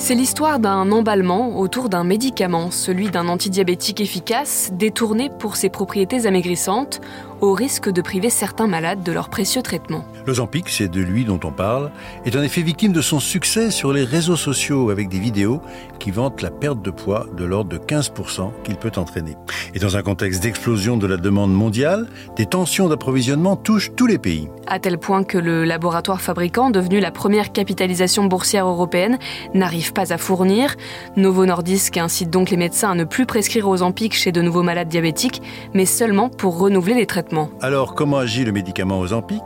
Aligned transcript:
C'est 0.00 0.14
l'histoire 0.14 0.60
d'un 0.60 0.92
emballement 0.92 1.58
autour 1.58 1.88
d'un 1.88 2.04
médicament, 2.04 2.70
celui 2.70 3.10
d'un 3.10 3.26
antidiabétique 3.26 4.00
efficace, 4.00 4.70
détourné 4.72 5.28
pour 5.28 5.56
ses 5.56 5.70
propriétés 5.70 6.24
amaigrissantes, 6.24 7.00
au 7.40 7.52
risque 7.52 7.88
de 7.88 8.02
priver 8.02 8.30
certains 8.30 8.66
malades 8.66 9.02
de 9.02 9.12
leur 9.12 9.28
précieux 9.28 9.62
traitement. 9.62 10.04
L'Ozempic, 10.26 10.68
c'est 10.68 10.88
de 10.88 11.00
lui 11.00 11.24
dont 11.24 11.40
on 11.44 11.52
parle, 11.52 11.90
est 12.24 12.36
en 12.36 12.42
effet 12.42 12.62
victime 12.62 12.92
de 12.92 13.00
son 13.00 13.20
succès 13.20 13.70
sur 13.70 13.92
les 13.92 14.04
réseaux 14.04 14.36
sociaux 14.36 14.90
avec 14.90 15.08
des 15.08 15.18
vidéos 15.18 15.60
qui 15.98 16.10
vantent 16.10 16.42
la 16.42 16.50
perte 16.50 16.82
de 16.82 16.90
poids 16.90 17.26
de 17.36 17.44
l'ordre 17.44 17.70
de 17.70 17.78
15% 17.78 18.50
qu'il 18.64 18.76
peut 18.76 18.92
entraîner. 18.96 19.36
Et 19.74 19.78
dans 19.78 19.96
un 19.96 20.02
contexte 20.02 20.42
d'explosion 20.42 20.96
de 20.96 21.06
la 21.06 21.16
demande 21.16 21.52
mondiale, 21.52 22.08
des 22.36 22.46
tensions 22.46 22.88
d'approvisionnement 22.88 23.56
touchent 23.56 23.92
tous 23.94 24.06
les 24.06 24.18
pays. 24.18 24.48
À 24.66 24.78
tel 24.78 24.98
point 24.98 25.24
que 25.24 25.38
le 25.38 25.64
laboratoire 25.64 26.20
fabricant, 26.20 26.70
devenu 26.70 27.00
la 27.00 27.10
première 27.10 27.52
capitalisation 27.52 28.24
boursière 28.24 28.66
européenne, 28.66 29.18
n'arrive 29.54 29.92
pas 29.92 30.12
à 30.12 30.18
fournir. 30.18 30.76
Novo 31.16 31.46
Nordisk 31.46 31.96
incite 31.96 32.30
donc 32.30 32.50
les 32.50 32.56
médecins 32.56 32.90
à 32.90 32.94
ne 32.94 33.04
plus 33.04 33.26
prescrire 33.26 33.68
Ozempic 33.68 34.14
chez 34.14 34.32
de 34.32 34.42
nouveaux 34.42 34.62
malades 34.62 34.88
diabétiques, 34.88 35.42
mais 35.74 35.86
seulement 35.86 36.28
pour 36.28 36.58
renouveler 36.58 36.94
les 36.94 37.06
traitements 37.06 37.27
alors, 37.60 37.94
comment 37.94 38.18
agit 38.18 38.44
le 38.44 38.52
médicament 38.52 39.00
Ozempic 39.00 39.42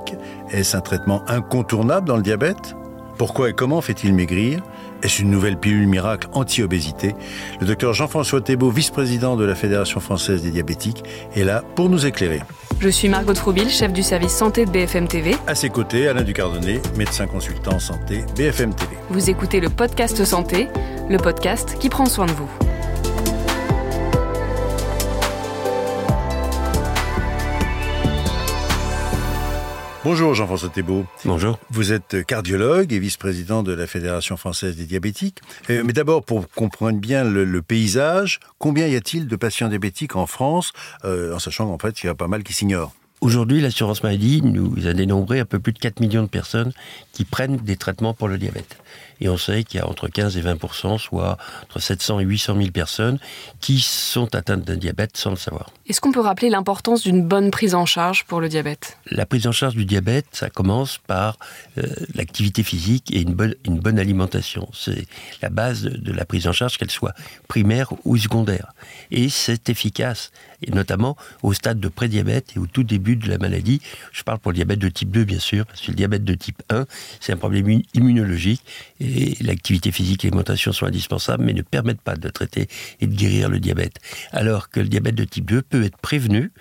Est-ce 0.50 0.76
un 0.76 0.80
traitement 0.80 1.22
incontournable 1.28 2.06
dans 2.06 2.16
le 2.16 2.22
diabète 2.22 2.76
Pourquoi 3.18 3.50
et 3.50 3.52
comment 3.52 3.80
fait-il 3.80 4.14
maigrir 4.14 4.60
Est-ce 5.02 5.22
une 5.22 5.30
nouvelle 5.30 5.56
pilule 5.56 5.86
miracle 5.86 6.28
anti-obésité 6.32 7.14
Le 7.60 7.66
docteur 7.66 7.92
Jean-François 7.92 8.40
Thébault, 8.40 8.70
vice-président 8.70 9.36
de 9.36 9.44
la 9.44 9.54
Fédération 9.54 10.00
française 10.00 10.42
des 10.42 10.50
diabétiques, 10.50 11.02
est 11.34 11.44
là 11.44 11.62
pour 11.74 11.88
nous 11.88 12.06
éclairer. 12.06 12.40
Je 12.80 12.88
suis 12.88 13.08
Margot 13.08 13.34
Troubil, 13.34 13.68
chef 13.68 13.92
du 13.92 14.02
service 14.02 14.32
santé 14.32 14.64
de 14.64 14.70
BFM 14.70 15.08
TV. 15.08 15.36
À 15.46 15.54
ses 15.54 15.68
côtés, 15.68 16.08
Alain 16.08 16.22
Ducardonnet, 16.22 16.80
médecin 16.96 17.26
consultant 17.26 17.78
santé 17.78 18.24
BFM 18.36 18.74
TV. 18.74 18.96
Vous 19.10 19.30
écoutez 19.30 19.60
le 19.60 19.68
podcast 19.68 20.24
Santé, 20.24 20.68
le 21.08 21.18
podcast 21.18 21.76
qui 21.78 21.88
prend 21.88 22.06
soin 22.06 22.26
de 22.26 22.32
vous. 22.32 22.50
Bonjour 30.04 30.34
Jean-François 30.34 30.68
Thébault. 30.68 31.06
Bonjour. 31.24 31.60
Vous 31.70 31.92
êtes 31.92 32.26
cardiologue 32.26 32.92
et 32.92 32.98
vice-président 32.98 33.62
de 33.62 33.72
la 33.72 33.86
Fédération 33.86 34.36
française 34.36 34.76
des 34.76 34.84
diabétiques. 34.84 35.38
Euh, 35.70 35.84
mais 35.86 35.92
d'abord, 35.92 36.24
pour 36.24 36.48
comprendre 36.48 36.98
bien 36.98 37.22
le, 37.22 37.62
paysage, 37.62 38.40
combien 38.58 38.88
y 38.88 38.96
a-t-il 38.96 39.28
de 39.28 39.36
patients 39.36 39.68
diabétiques 39.68 40.16
en 40.16 40.26
France, 40.26 40.72
euh, 41.04 41.32
en 41.32 41.38
sachant 41.38 41.68
qu'en 41.68 41.78
fait, 41.78 42.02
il 42.02 42.06
y 42.06 42.08
a 42.08 42.16
pas 42.16 42.26
mal 42.26 42.42
qui 42.42 42.52
s'ignorent? 42.52 42.92
Aujourd'hui, 43.20 43.60
l'assurance 43.60 44.02
maladie 44.02 44.42
nous 44.42 44.88
a 44.88 44.92
dénombré 44.92 45.38
un 45.38 45.44
peu 45.44 45.60
plus 45.60 45.72
de 45.72 45.78
4 45.78 46.00
millions 46.00 46.24
de 46.24 46.28
personnes 46.28 46.72
qui 47.12 47.24
prennent 47.24 47.58
des 47.58 47.76
traitements 47.76 48.14
pour 48.14 48.26
le 48.26 48.36
diabète. 48.36 48.76
Et 49.22 49.28
on 49.28 49.36
sait 49.36 49.62
qu'il 49.62 49.78
y 49.78 49.82
a 49.82 49.88
entre 49.88 50.08
15 50.08 50.36
et 50.36 50.40
20 50.40 50.58
soit 50.98 51.38
entre 51.62 51.78
700 51.78 52.20
et 52.20 52.24
800 52.24 52.56
000 52.56 52.70
personnes 52.70 53.18
qui 53.60 53.80
sont 53.80 54.34
atteintes 54.34 54.64
d'un 54.64 54.76
diabète 54.76 55.16
sans 55.16 55.30
le 55.30 55.36
savoir. 55.36 55.70
Est-ce 55.86 56.00
qu'on 56.00 56.10
peut 56.10 56.20
rappeler 56.20 56.50
l'importance 56.50 57.02
d'une 57.02 57.22
bonne 57.22 57.52
prise 57.52 57.76
en 57.76 57.86
charge 57.86 58.24
pour 58.24 58.40
le 58.40 58.48
diabète? 58.48 58.98
La 59.10 59.24
prise 59.24 59.46
en 59.46 59.52
charge 59.52 59.76
du 59.76 59.84
diabète, 59.84 60.26
ça 60.32 60.50
commence 60.50 60.98
par 60.98 61.36
euh, 61.78 61.82
l'activité 62.14 62.64
physique 62.64 63.14
et 63.14 63.20
une 63.20 63.34
bonne, 63.34 63.54
une 63.64 63.78
bonne 63.78 64.00
alimentation. 64.00 64.68
C'est 64.72 65.06
la 65.40 65.50
base 65.50 65.82
de, 65.82 65.96
de 65.96 66.12
la 66.12 66.24
prise 66.24 66.48
en 66.48 66.52
charge, 66.52 66.76
qu'elle 66.76 66.90
soit 66.90 67.14
primaire 67.46 67.92
ou 68.04 68.16
secondaire. 68.16 68.72
Et 69.12 69.28
c'est 69.28 69.68
efficace, 69.68 70.32
et 70.62 70.72
notamment 70.72 71.16
au 71.42 71.52
stade 71.52 71.78
de 71.78 71.88
prédiabète 71.88 72.56
et 72.56 72.58
au 72.58 72.66
tout 72.66 72.82
début 72.82 73.14
de 73.14 73.28
la 73.28 73.38
maladie. 73.38 73.80
Je 74.12 74.22
parle 74.24 74.38
pour 74.38 74.50
le 74.50 74.56
diabète 74.56 74.80
de 74.80 74.88
type 74.88 75.10
2, 75.10 75.24
bien 75.24 75.38
sûr, 75.38 75.64
parce 75.66 75.80
que 75.80 75.92
le 75.92 75.96
diabète 75.96 76.24
de 76.24 76.34
type 76.34 76.62
1, 76.70 76.86
c'est 77.20 77.32
un 77.32 77.36
problème 77.36 77.82
immunologique 77.94 78.64
et 79.00 79.11
l'activité 79.40 79.92
physique 79.92 80.24
et 80.24 80.28
l'alimentation 80.28 80.72
sont 80.72 80.86
indispensables, 80.86 81.44
mais 81.44 81.52
ne 81.52 81.62
permettent 81.62 82.00
pas 82.00 82.16
de 82.16 82.28
traiter 82.28 82.68
et 83.00 83.06
de 83.06 83.14
guérir 83.14 83.48
le 83.48 83.60
diabète. 83.60 83.96
Alors 84.30 84.70
que 84.70 84.80
le 84.80 84.88
diabète 84.88 85.14
de 85.14 85.24
type 85.24 85.46
2 85.46 85.62
peut 85.62 85.84
être 85.84 85.98
prévenu 85.98 86.52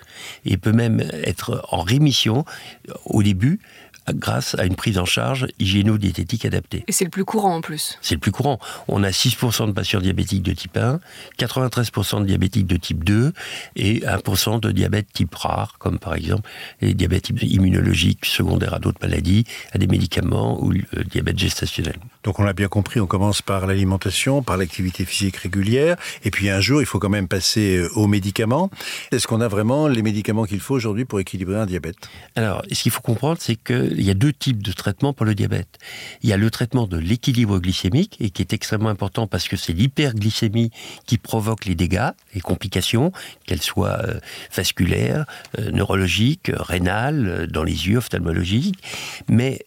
et 0.44 0.56
peut 0.56 0.72
même 0.72 1.00
être 1.12 1.66
en 1.70 1.82
rémission 1.82 2.44
au 3.04 3.22
début 3.22 3.60
grâce 4.10 4.54
à 4.56 4.64
une 4.64 4.76
prise 4.76 4.98
en 4.98 5.04
charge 5.04 5.46
hygiéno-diététique 5.58 6.44
adaptée. 6.44 6.84
Et 6.88 6.92
c'est 6.92 7.04
le 7.04 7.10
plus 7.10 7.24
courant 7.24 7.56
en 7.56 7.60
plus 7.60 7.98
C'est 8.02 8.14
le 8.14 8.20
plus 8.20 8.32
courant. 8.32 8.58
On 8.88 9.02
a 9.02 9.10
6% 9.10 9.66
de 9.66 9.72
patients 9.72 10.00
diabétiques 10.00 10.42
de 10.42 10.52
type 10.52 10.76
1, 10.76 11.00
93% 11.38 12.20
de 12.22 12.26
diabétiques 12.26 12.66
de 12.66 12.76
type 12.76 13.04
2 13.04 13.32
et 13.76 14.00
1% 14.00 14.60
de 14.60 14.70
diabète 14.70 15.06
type 15.12 15.34
rare, 15.34 15.76
comme 15.78 15.98
par 15.98 16.14
exemple 16.14 16.48
les 16.80 16.94
diabètes 16.94 17.30
immunologiques 17.42 18.26
secondaires 18.26 18.74
à 18.74 18.78
d'autres 18.78 19.00
maladies, 19.02 19.44
à 19.72 19.78
des 19.78 19.86
médicaments 19.86 20.62
ou 20.62 20.72
le 20.72 21.04
diabète 21.04 21.38
gestationnel. 21.38 21.96
Donc 22.24 22.38
on 22.38 22.44
l'a 22.44 22.52
bien 22.52 22.68
compris, 22.68 23.00
on 23.00 23.06
commence 23.06 23.42
par 23.42 23.66
l'alimentation, 23.66 24.42
par 24.42 24.56
l'activité 24.56 25.04
physique 25.04 25.36
régulière, 25.36 25.96
et 26.24 26.30
puis 26.30 26.50
un 26.50 26.60
jour 26.60 26.80
il 26.80 26.86
faut 26.86 26.98
quand 26.98 27.08
même 27.08 27.28
passer 27.28 27.76
euh, 27.76 27.88
aux 27.94 28.06
médicaments. 28.06 28.70
Est-ce 29.10 29.26
qu'on 29.26 29.40
a 29.40 29.48
vraiment 29.48 29.88
les 29.88 30.02
médicaments 30.02 30.44
qu'il 30.44 30.60
faut 30.60 30.74
aujourd'hui 30.74 31.04
pour 31.04 31.20
équilibrer 31.20 31.56
un 31.56 31.66
diabète? 31.66 31.96
Alors, 32.36 32.62
ce 32.70 32.82
qu'il 32.82 32.92
faut 32.92 33.00
comprendre, 33.00 33.38
c'est 33.40 33.56
que 33.56 33.72
il 33.96 34.04
y 34.04 34.10
a 34.10 34.14
deux 34.14 34.32
types 34.32 34.62
de 34.62 34.72
traitements 34.72 35.12
pour 35.12 35.26
le 35.26 35.34
diabète. 35.34 35.78
Il 36.22 36.28
y 36.28 36.32
a 36.32 36.36
le 36.36 36.50
traitement 36.50 36.86
de 36.86 36.98
l'équilibre 36.98 37.58
glycémique, 37.58 38.16
et 38.20 38.30
qui 38.30 38.42
est 38.42 38.52
extrêmement 38.52 38.88
important 38.88 39.26
parce 39.26 39.48
que 39.48 39.56
c'est 39.56 39.72
l'hyperglycémie 39.72 40.70
qui 41.06 41.18
provoque 41.18 41.64
les 41.64 41.74
dégâts, 41.74 42.10
les 42.34 42.40
complications, 42.40 43.12
qu'elles 43.46 43.62
soient 43.62 43.98
euh, 44.04 44.20
vasculaires, 44.54 45.26
euh, 45.58 45.70
neurologiques, 45.70 46.50
rénales, 46.54 47.26
euh, 47.26 47.46
dans 47.46 47.64
les 47.64 47.88
yeux, 47.88 47.98
ophtalmologiques. 47.98 48.82
Mais 49.28 49.66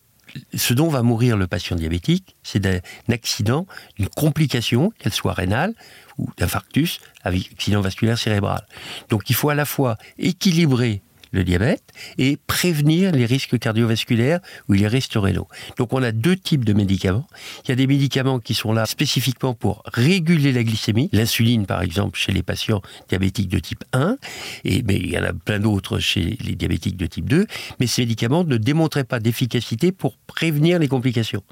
ce 0.54 0.74
dont 0.74 0.90
va 0.90 1.02
mourir 1.02 1.38
le 1.38 1.48
patient 1.48 1.76
diabétique, 1.76 2.36
c'est 2.44 2.60
d'un 2.60 2.80
accident, 3.10 3.68
d'une 3.98 4.10
complication, 4.10 4.92
qu'elle 5.00 5.14
soit 5.14 5.34
rénale 5.34 5.74
ou 6.18 6.30
d'infarctus, 6.38 7.00
avec 7.24 7.52
accident 7.52 7.82
vasculaire 7.82 8.18
cérébral. 8.18 8.66
Donc 9.10 9.30
il 9.30 9.36
faut 9.36 9.50
à 9.50 9.56
la 9.56 9.66
fois 9.66 9.98
équilibrer 10.18 11.02
le 11.36 11.44
diabète 11.44 11.84
et 12.18 12.38
prévenir 12.48 13.12
les 13.12 13.26
risques 13.26 13.60
cardiovasculaires 13.60 14.40
ou 14.70 14.74
les 14.74 14.88
risques 14.88 15.14
rénaux. 15.16 15.48
Donc 15.78 15.94
on 15.94 16.02
a 16.02 16.12
deux 16.12 16.36
types 16.36 16.66
de 16.66 16.74
médicaments. 16.74 17.28
Il 17.66 17.70
y 17.70 17.72
a 17.72 17.76
des 17.76 17.88
médicaments 17.88 18.40
qui 18.40 18.54
sont 18.54 18.74
là 18.74 18.86
spécifiquement 18.86 19.54
pour 19.54 19.84
réguler 19.94 20.52
la 20.52 20.64
glycémie, 20.64 21.10
l'insuline 21.12 21.66
par 21.66 21.82
exemple 21.82 22.18
chez 22.18 22.32
les 22.32 22.42
patients 22.42 22.82
diabétiques 23.10 23.50
de 23.50 23.60
type 23.60 23.84
1, 23.94 24.18
et, 24.64 24.82
mais 24.84 24.96
il 24.96 25.12
y 25.12 25.20
en 25.20 25.24
a 25.24 25.34
plein 25.34 25.60
d'autres 25.60 26.00
chez 26.00 26.38
les 26.42 26.56
diabétiques 26.56 26.98
de 26.98 27.06
type 27.06 27.30
2, 27.30 27.46
mais 27.80 27.88
ces 27.88 28.04
médicaments 28.04 28.44
ne 28.44 28.58
démontraient 28.58 29.04
pas 29.04 29.20
d'efficacité 29.20 29.92
pour 29.92 30.18
prévenir 30.18 30.80
les 30.80 30.88
complications. 30.88 31.44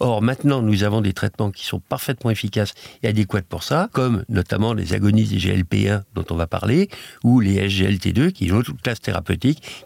Or 0.00 0.22
maintenant 0.22 0.62
nous 0.62 0.82
avons 0.82 1.02
des 1.02 1.12
traitements 1.12 1.50
qui 1.50 1.66
sont 1.66 1.80
parfaitement 1.80 2.30
efficaces 2.30 2.74
et 3.02 3.08
adéquats 3.08 3.42
pour 3.42 3.62
ça, 3.62 3.90
comme 3.92 4.24
notamment 4.28 4.72
les 4.72 4.94
agonistes 4.94 5.32
des 5.32 5.38
GLP1 5.38 6.02
dont 6.14 6.24
on 6.30 6.36
va 6.36 6.46
parler, 6.46 6.88
ou 7.22 7.40
les 7.40 7.68
SGLT2 7.68 8.32
qui 8.32 8.48
sont 8.48 8.62
une 8.62 8.76
classe 8.78 9.00
thérapeutique 9.00 9.25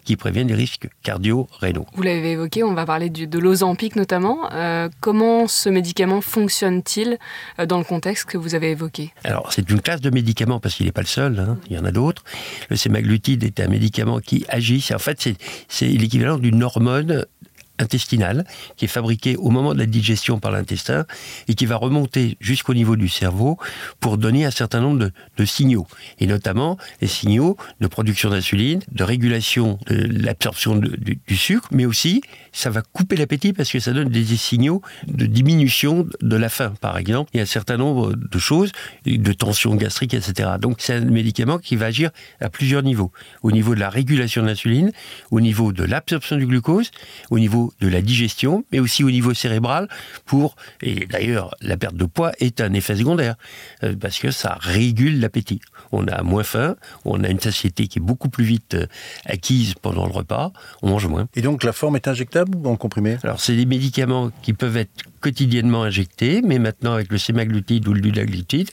qui 0.03 0.15
préviennent 0.15 0.47
les 0.47 0.55
risques 0.55 0.87
cardio-rénaux. 1.03 1.85
Vous 1.93 2.03
l'avez 2.03 2.31
évoqué, 2.31 2.63
on 2.63 2.73
va 2.73 2.85
parler 2.85 3.09
de 3.09 3.39
l'Ozempic 3.39 3.95
notamment. 3.95 4.51
Euh, 4.53 4.89
comment 4.99 5.47
ce 5.47 5.69
médicament 5.69 6.21
fonctionne-t-il 6.21 7.17
euh, 7.59 7.65
dans 7.65 7.77
le 7.77 7.83
contexte 7.83 8.25
que 8.25 8.37
vous 8.37 8.55
avez 8.55 8.71
évoqué? 8.71 9.13
Alors, 9.23 9.51
c'est 9.51 9.69
une 9.69 9.81
classe 9.81 10.01
de 10.01 10.09
médicaments 10.09 10.59
parce 10.59 10.75
qu'il 10.75 10.85
n'est 10.85 10.91
pas 10.91 11.01
le 11.01 11.07
seul, 11.07 11.39
hein, 11.39 11.57
il 11.69 11.75
y 11.75 11.79
en 11.79 11.85
a 11.85 11.91
d'autres. 11.91 12.23
Le 12.69 12.75
sémaglutide 12.75 13.43
est 13.43 13.59
un 13.59 13.67
médicament 13.67 14.19
qui 14.19 14.45
agit, 14.49 14.87
en 14.93 14.99
fait, 14.99 15.35
c'est 15.67 15.87
l'équivalent 15.87 16.37
d'une 16.37 16.63
hormone 16.63 17.25
intestinale 17.81 18.45
qui 18.77 18.85
est 18.85 18.87
fabriquée 18.87 19.35
au 19.35 19.49
moment 19.49 19.73
de 19.73 19.79
la 19.79 19.85
digestion 19.85 20.39
par 20.39 20.51
l'intestin 20.51 21.05
et 21.47 21.55
qui 21.55 21.65
va 21.65 21.75
remonter 21.75 22.37
jusqu'au 22.39 22.73
niveau 22.73 22.95
du 22.95 23.09
cerveau 23.09 23.57
pour 23.99 24.17
donner 24.17 24.45
un 24.45 24.51
certain 24.51 24.79
nombre 24.79 25.09
de, 25.37 25.45
signaux. 25.45 25.87
Et 26.19 26.27
notamment 26.27 26.77
les 27.01 27.07
signaux 27.07 27.57
de 27.79 27.87
production 27.87 28.29
d'insuline, 28.29 28.81
de 28.91 29.03
régulation 29.03 29.79
de 29.87 30.23
l'absorption 30.23 30.75
du, 30.77 31.35
sucre, 31.35 31.67
mais 31.71 31.85
aussi 31.85 32.21
ça 32.51 32.69
va 32.69 32.81
couper 32.81 33.15
l'appétit 33.15 33.53
parce 33.53 33.71
que 33.71 33.79
ça 33.79 33.91
donne 33.91 34.09
des 34.09 34.23
signaux 34.37 34.81
de 35.07 35.25
diminution 35.25 36.07
de 36.21 36.35
la 36.35 36.49
faim, 36.49 36.73
par 36.79 36.97
exemple. 36.97 37.31
Il 37.33 37.37
y 37.37 37.39
a 37.39 37.43
un 37.43 37.47
certain 37.47 37.77
nombre 37.77 38.13
de 38.13 38.39
choses, 38.39 38.71
de 39.05 39.33
tension 39.33 39.75
gastrique, 39.75 40.13
etc. 40.13 40.51
Donc 40.59 40.77
c'est 40.79 40.93
un 40.93 41.01
médicament 41.01 41.57
qui 41.57 41.75
va 41.75 41.87
agir 41.87 42.11
à 42.39 42.49
plusieurs 42.49 42.83
niveaux. 42.83 43.11
Au 43.41 43.51
niveau 43.51 43.73
de 43.73 43.79
la 43.79 43.89
régulation 43.89 44.43
de 44.43 44.47
l'insuline, 44.47 44.91
au 45.31 45.41
niveau 45.41 45.71
de 45.71 45.83
l'absorption 45.83 46.37
du 46.37 46.45
glucose, 46.45 46.91
au 47.29 47.39
niveau 47.39 47.70
de 47.79 47.87
la 47.87 48.01
digestion, 48.01 48.63
mais 48.71 48.79
aussi 48.79 49.03
au 49.03 49.11
niveau 49.11 49.33
cérébral 49.33 49.87
pour, 50.25 50.55
et 50.81 51.05
d'ailleurs 51.05 51.55
la 51.61 51.77
perte 51.77 51.95
de 51.95 52.05
poids 52.05 52.31
est 52.39 52.61
un 52.61 52.73
effet 52.73 52.95
secondaire, 52.95 53.35
euh, 53.83 53.95
parce 53.99 54.19
que 54.19 54.31
ça 54.31 54.57
régule 54.59 55.19
l'appétit. 55.19 55.61
On 55.91 56.07
a 56.07 56.21
moins 56.23 56.43
faim, 56.43 56.75
on 57.05 57.23
a 57.23 57.29
une 57.29 57.39
satiété 57.39 57.87
qui 57.87 57.99
est 57.99 58.01
beaucoup 58.01 58.29
plus 58.29 58.45
vite 58.45 58.73
euh, 58.75 58.87
acquise 59.25 59.73
pendant 59.81 60.05
le 60.05 60.11
repas, 60.11 60.51
on 60.81 60.89
mange 60.89 61.07
moins. 61.07 61.27
Et 61.35 61.41
donc 61.41 61.63
la 61.63 61.73
forme 61.73 61.95
est 61.95 62.07
injectable 62.07 62.57
ou 62.57 62.67
en 62.67 62.75
comprimé? 62.75 63.17
Alors 63.23 63.39
c'est 63.39 63.55
des 63.55 63.65
médicaments 63.65 64.31
qui 64.41 64.53
peuvent 64.53 64.77
être 64.77 64.91
quotidiennement 65.21 65.83
injectés, 65.83 66.41
mais 66.43 66.59
maintenant 66.59 66.93
avec 66.93 67.11
le 67.11 67.17
sémaglutide 67.17 67.87
ou 67.87 67.93
le 67.93 68.01
dulaglutide, 68.01 68.69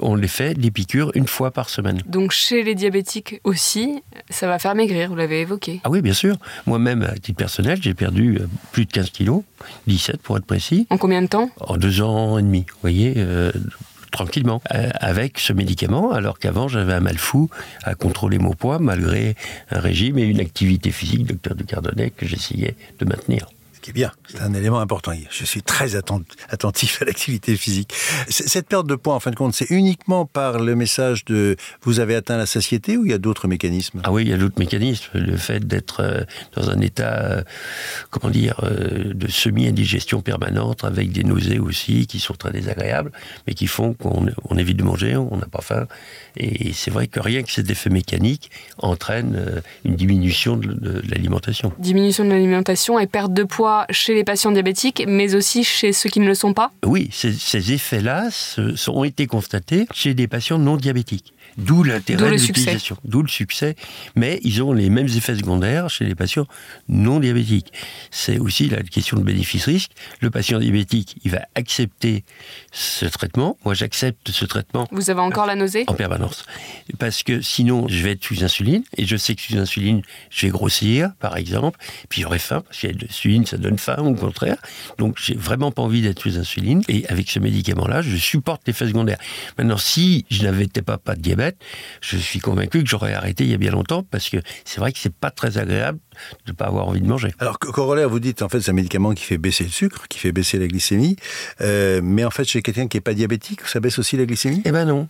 on 0.00 0.14
les 0.14 0.28
fait 0.28 0.54
des 0.54 0.70
piqûres 0.70 1.10
une 1.14 1.26
fois 1.26 1.50
par 1.50 1.68
semaine. 1.68 2.02
Donc 2.06 2.30
chez 2.30 2.62
les 2.62 2.74
diabétiques 2.74 3.40
aussi, 3.44 4.02
ça 4.30 4.46
va 4.46 4.58
faire 4.58 4.74
maigrir, 4.74 5.08
vous 5.08 5.16
l'avez 5.16 5.40
évoqué. 5.40 5.80
Ah 5.84 5.90
oui, 5.90 6.02
bien 6.02 6.12
sûr. 6.12 6.36
Moi-même, 6.66 7.02
à 7.02 7.14
titre 7.14 7.38
personnel, 7.38 7.78
j'ai 7.80 7.94
perdu 7.94 8.38
euh, 8.40 8.46
plus 8.72 8.84
de 8.84 8.92
15 8.92 9.10
kilos, 9.10 9.42
17 9.86 10.18
pour 10.22 10.36
être 10.36 10.46
précis. 10.46 10.86
En 10.90 10.98
combien 10.98 11.22
de 11.22 11.26
temps? 11.26 11.50
En 11.60 11.76
deux 11.76 12.02
ans 12.02 12.38
et 12.38 12.42
demi, 12.42 12.66
vous 12.68 12.78
voyez 12.82 13.14
euh, 13.16 13.50
tranquillement, 14.12 14.62
euh, 14.74 14.88
avec 15.00 15.38
ce 15.38 15.52
médicament, 15.52 16.12
alors 16.12 16.38
qu'avant 16.38 16.68
j'avais 16.68 16.94
un 16.94 17.00
mal 17.00 17.18
fou 17.18 17.50
à 17.82 17.94
contrôler 17.94 18.38
mon 18.38 18.52
poids 18.52 18.78
malgré 18.78 19.34
un 19.70 19.80
régime 19.80 20.18
et 20.18 20.24
une 20.24 20.40
activité 20.40 20.90
physique, 20.90 21.26
docteur 21.26 21.54
Ducardonnet, 21.54 22.10
que 22.10 22.26
j'essayais 22.26 22.76
de 22.98 23.04
maintenir 23.04 23.46
bien. 23.92 24.12
C'est 24.28 24.40
un 24.40 24.54
élément 24.54 24.80
important. 24.80 25.12
Je 25.30 25.44
suis 25.44 25.62
très 25.62 25.96
attentif 25.96 27.02
à 27.02 27.04
l'activité 27.04 27.56
physique. 27.56 27.94
Cette 28.28 28.68
perte 28.68 28.86
de 28.86 28.94
poids, 28.94 29.14
en 29.14 29.20
fin 29.20 29.30
de 29.30 29.36
compte, 29.36 29.54
c'est 29.54 29.70
uniquement 29.70 30.26
par 30.26 30.58
le 30.58 30.74
message 30.74 31.24
de 31.24 31.56
vous 31.82 32.00
avez 32.00 32.14
atteint 32.14 32.36
la 32.36 32.46
satiété 32.46 32.96
ou 32.96 33.04
il 33.04 33.10
y 33.10 33.14
a 33.14 33.18
d'autres 33.18 33.48
mécanismes? 33.48 34.00
Ah 34.04 34.12
oui, 34.12 34.22
il 34.22 34.28
y 34.28 34.32
a 34.32 34.36
d'autres 34.36 34.58
mécanismes. 34.58 35.04
Le 35.14 35.36
fait 35.36 35.66
d'être 35.66 36.00
euh, 36.00 36.24
dans 36.54 36.70
un 36.70 36.80
état, 36.80 37.22
euh, 37.22 37.42
comment 38.10 38.30
dire, 38.30 38.60
euh, 38.62 39.12
de 39.14 39.28
semi-indigestion 39.28 40.20
permanente 40.22 40.84
avec 40.84 41.12
des 41.12 41.24
nausées 41.24 41.58
aussi 41.58 42.06
qui 42.06 42.20
sont 42.20 42.34
très 42.34 42.52
désagréables, 42.52 43.12
mais 43.46 43.54
qui 43.54 43.66
font 43.66 43.94
qu'on 43.94 44.56
évite 44.56 44.76
de 44.76 44.84
manger, 44.84 45.16
on 45.16 45.36
n'a 45.36 45.46
pas 45.46 45.62
faim. 45.62 45.86
Et 46.36 46.72
c'est 46.72 46.90
vrai 46.90 47.06
que 47.06 47.20
rien 47.20 47.42
que 47.42 47.50
cet 47.50 47.70
effet 47.70 47.90
mécanique 47.90 48.50
entraîne 48.78 49.62
une 49.84 49.96
diminution 49.96 50.56
de 50.56 51.02
l'alimentation. 51.08 51.72
Diminution 51.78 52.24
de 52.24 52.30
l'alimentation 52.30 52.98
et 52.98 53.06
perte 53.06 53.32
de 53.32 53.44
poids 53.44 53.75
chez 53.90 54.14
les 54.14 54.24
patients 54.24 54.52
diabétiques, 54.52 55.04
mais 55.06 55.34
aussi 55.34 55.64
chez 55.64 55.92
ceux 55.92 56.08
qui 56.08 56.20
ne 56.20 56.26
le 56.26 56.34
sont 56.34 56.54
pas? 56.54 56.72
Oui, 56.84 57.10
ces, 57.12 57.72
effets-là 57.72 58.28
ont 58.88 59.04
été 59.04 59.26
constatés 59.26 59.86
chez 59.92 60.14
des 60.14 60.28
patients 60.28 60.58
non 60.58 60.76
diabétiques. 60.76 61.34
D'où 61.56 61.82
l'intérêt 61.82 62.30
de 62.30 62.36
l'utilisation, 62.36 62.96
d'où 63.04 63.22
le 63.22 63.28
succès. 63.28 63.76
Mais 64.14 64.40
ils 64.42 64.62
ont 64.62 64.72
les 64.72 64.90
mêmes 64.90 65.06
effets 65.06 65.36
secondaires 65.36 65.88
chez 65.88 66.04
les 66.04 66.14
patients 66.14 66.46
non 66.88 67.20
diabétiques. 67.20 67.72
C'est 68.10 68.38
aussi 68.38 68.68
la 68.68 68.82
question 68.82 69.16
de 69.16 69.22
bénéfice-risque. 69.22 69.92
Le 70.20 70.30
patient 70.30 70.58
diabétique, 70.58 71.16
il 71.24 71.30
va 71.30 71.46
accepter 71.54 72.24
ce 72.72 73.06
traitement. 73.06 73.56
Moi, 73.64 73.74
j'accepte 73.74 74.30
ce 74.30 74.44
traitement. 74.44 74.86
Vous 74.90 75.08
avez 75.10 75.20
encore 75.20 75.46
la 75.46 75.54
nausée? 75.54 75.84
En 75.86 75.94
permanence. 75.94 76.44
Parce 76.98 77.22
que 77.22 77.40
sinon, 77.40 77.88
je 77.88 78.02
vais 78.02 78.12
être 78.12 78.24
sous 78.24 78.44
insuline. 78.44 78.82
Et 78.96 79.06
je 79.06 79.16
sais 79.16 79.34
que 79.34 79.40
sous 79.40 79.56
insuline, 79.56 80.02
je 80.30 80.46
vais 80.46 80.52
grossir, 80.52 81.12
par 81.20 81.36
exemple. 81.36 81.78
Puis 82.10 82.22
j'aurai 82.22 82.38
faim, 82.38 82.62
parce 82.66 82.80
que 82.80 82.88
l'insuline, 82.88 83.46
ça 83.46 83.56
donne 83.56 83.78
faim, 83.78 83.96
au 83.98 84.14
contraire. 84.14 84.58
Donc, 84.98 85.16
j'ai 85.22 85.34
vraiment 85.34 85.70
pas 85.70 85.82
envie 85.82 86.02
d'être 86.02 86.20
sous 86.20 86.38
insuline. 86.38 86.82
Et 86.88 87.06
avec 87.06 87.30
ce 87.30 87.38
médicament-là, 87.38 88.02
je 88.02 88.16
supporte 88.16 88.62
l'effet 88.66 88.86
secondaire. 88.88 89.18
Maintenant, 89.56 89.78
si 89.78 90.26
je 90.30 90.42
n'avais 90.42 90.66
pas, 90.66 90.98
pas 90.98 91.14
de 91.14 91.22
diabète, 91.22 91.45
je 92.00 92.16
suis 92.16 92.40
convaincu 92.40 92.82
que 92.82 92.88
j'aurais 92.88 93.14
arrêté 93.14 93.44
il 93.44 93.50
y 93.50 93.54
a 93.54 93.58
bien 93.58 93.70
longtemps 93.70 94.02
parce 94.02 94.28
que 94.28 94.38
c'est 94.64 94.80
vrai 94.80 94.92
que 94.92 94.98
c'est 94.98 95.14
pas 95.14 95.30
très 95.30 95.58
agréable 95.58 95.98
de 96.46 96.52
ne 96.52 96.56
pas 96.56 96.66
avoir 96.66 96.88
envie 96.88 97.00
de 97.00 97.06
manger. 97.06 97.32
Alors, 97.38 97.58
corollaire, 97.58 98.08
vous 98.08 98.20
dites 98.20 98.42
en 98.42 98.48
fait 98.48 98.60
c'est 98.60 98.70
un 98.70 98.74
médicament 98.74 99.14
qui 99.14 99.24
fait 99.24 99.38
baisser 99.38 99.64
le 99.64 99.70
sucre, 99.70 100.08
qui 100.08 100.18
fait 100.18 100.32
baisser 100.32 100.58
la 100.58 100.66
glycémie, 100.66 101.16
euh, 101.60 102.00
mais 102.02 102.24
en 102.24 102.30
fait 102.30 102.44
chez 102.44 102.62
quelqu'un 102.62 102.88
qui 102.88 102.96
n'est 102.96 103.02
pas 103.02 103.14
diabétique, 103.14 103.60
ça 103.66 103.80
baisse 103.80 103.98
aussi 103.98 104.16
la 104.16 104.26
glycémie? 104.26 104.62
Eh 104.64 104.72
ben 104.72 104.84
non. 104.84 105.08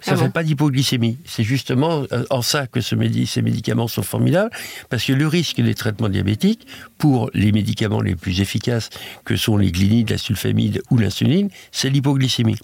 Ça 0.00 0.12
ne 0.12 0.20
ah 0.20 0.24
fait 0.24 0.30
pas 0.30 0.42
d'hypoglycémie. 0.42 1.18
C'est 1.24 1.42
justement 1.42 2.04
euh, 2.12 2.24
en 2.28 2.42
ça 2.42 2.66
que 2.66 2.80
ce 2.80 2.96
ces 3.26 3.42
médicaments 3.42 3.88
sont 3.88 4.02
formidables, 4.02 4.50
parce 4.90 5.04
que 5.04 5.12
le 5.12 5.26
risque 5.26 5.60
des 5.60 5.74
traitements 5.74 6.10
diabétiques, 6.10 6.66
pour 6.98 7.30
les 7.32 7.50
médicaments 7.50 8.02
les 8.02 8.14
plus 8.14 8.40
efficaces, 8.40 8.90
que 9.24 9.36
sont 9.36 9.56
les 9.56 9.72
glinides, 9.72 10.10
la 10.10 10.18
sulfamide 10.18 10.82
ou 10.90 10.98
l'insuline, 10.98 11.48
c'est 11.72 11.88
l'hypoglycémie. 11.88 12.58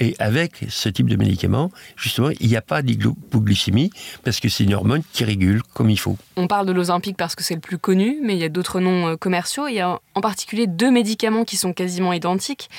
Et 0.00 0.16
avec 0.18 0.64
ce 0.68 0.88
type 0.88 1.10
de 1.10 1.16
médicaments, 1.16 1.70
justement, 1.96 2.30
il 2.40 2.48
n'y 2.48 2.56
a 2.56 2.62
pas 2.62 2.80
d'hypoglycémie, 2.82 3.90
parce 4.24 4.40
que 4.40 4.48
c'est 4.48 4.64
une 4.64 4.74
hormone 4.74 5.02
qui 5.12 5.24
régule 5.24 5.62
comme 5.74 5.90
il 5.90 5.98
faut. 5.98 6.16
On 6.36 6.46
parle 6.46 6.66
de 6.66 6.72
l'Ozempic 6.72 7.16
parce 7.16 7.34
que 7.34 7.44
c'est 7.44 7.54
le 7.54 7.60
plus 7.60 7.78
connu, 7.78 8.18
mais 8.22 8.34
il 8.34 8.40
y 8.40 8.44
a 8.44 8.48
d'autres 8.48 8.80
noms 8.80 9.08
euh, 9.08 9.16
commerciaux. 9.16 9.68
Il 9.68 9.74
y 9.74 9.80
a 9.80 9.98
en 10.14 10.20
particulier 10.20 10.66
deux 10.66 10.90
médicaments 10.90 11.44
qui 11.44 11.56
sont 11.56 11.72
quasiment 11.72 12.12
identiques 12.12 12.70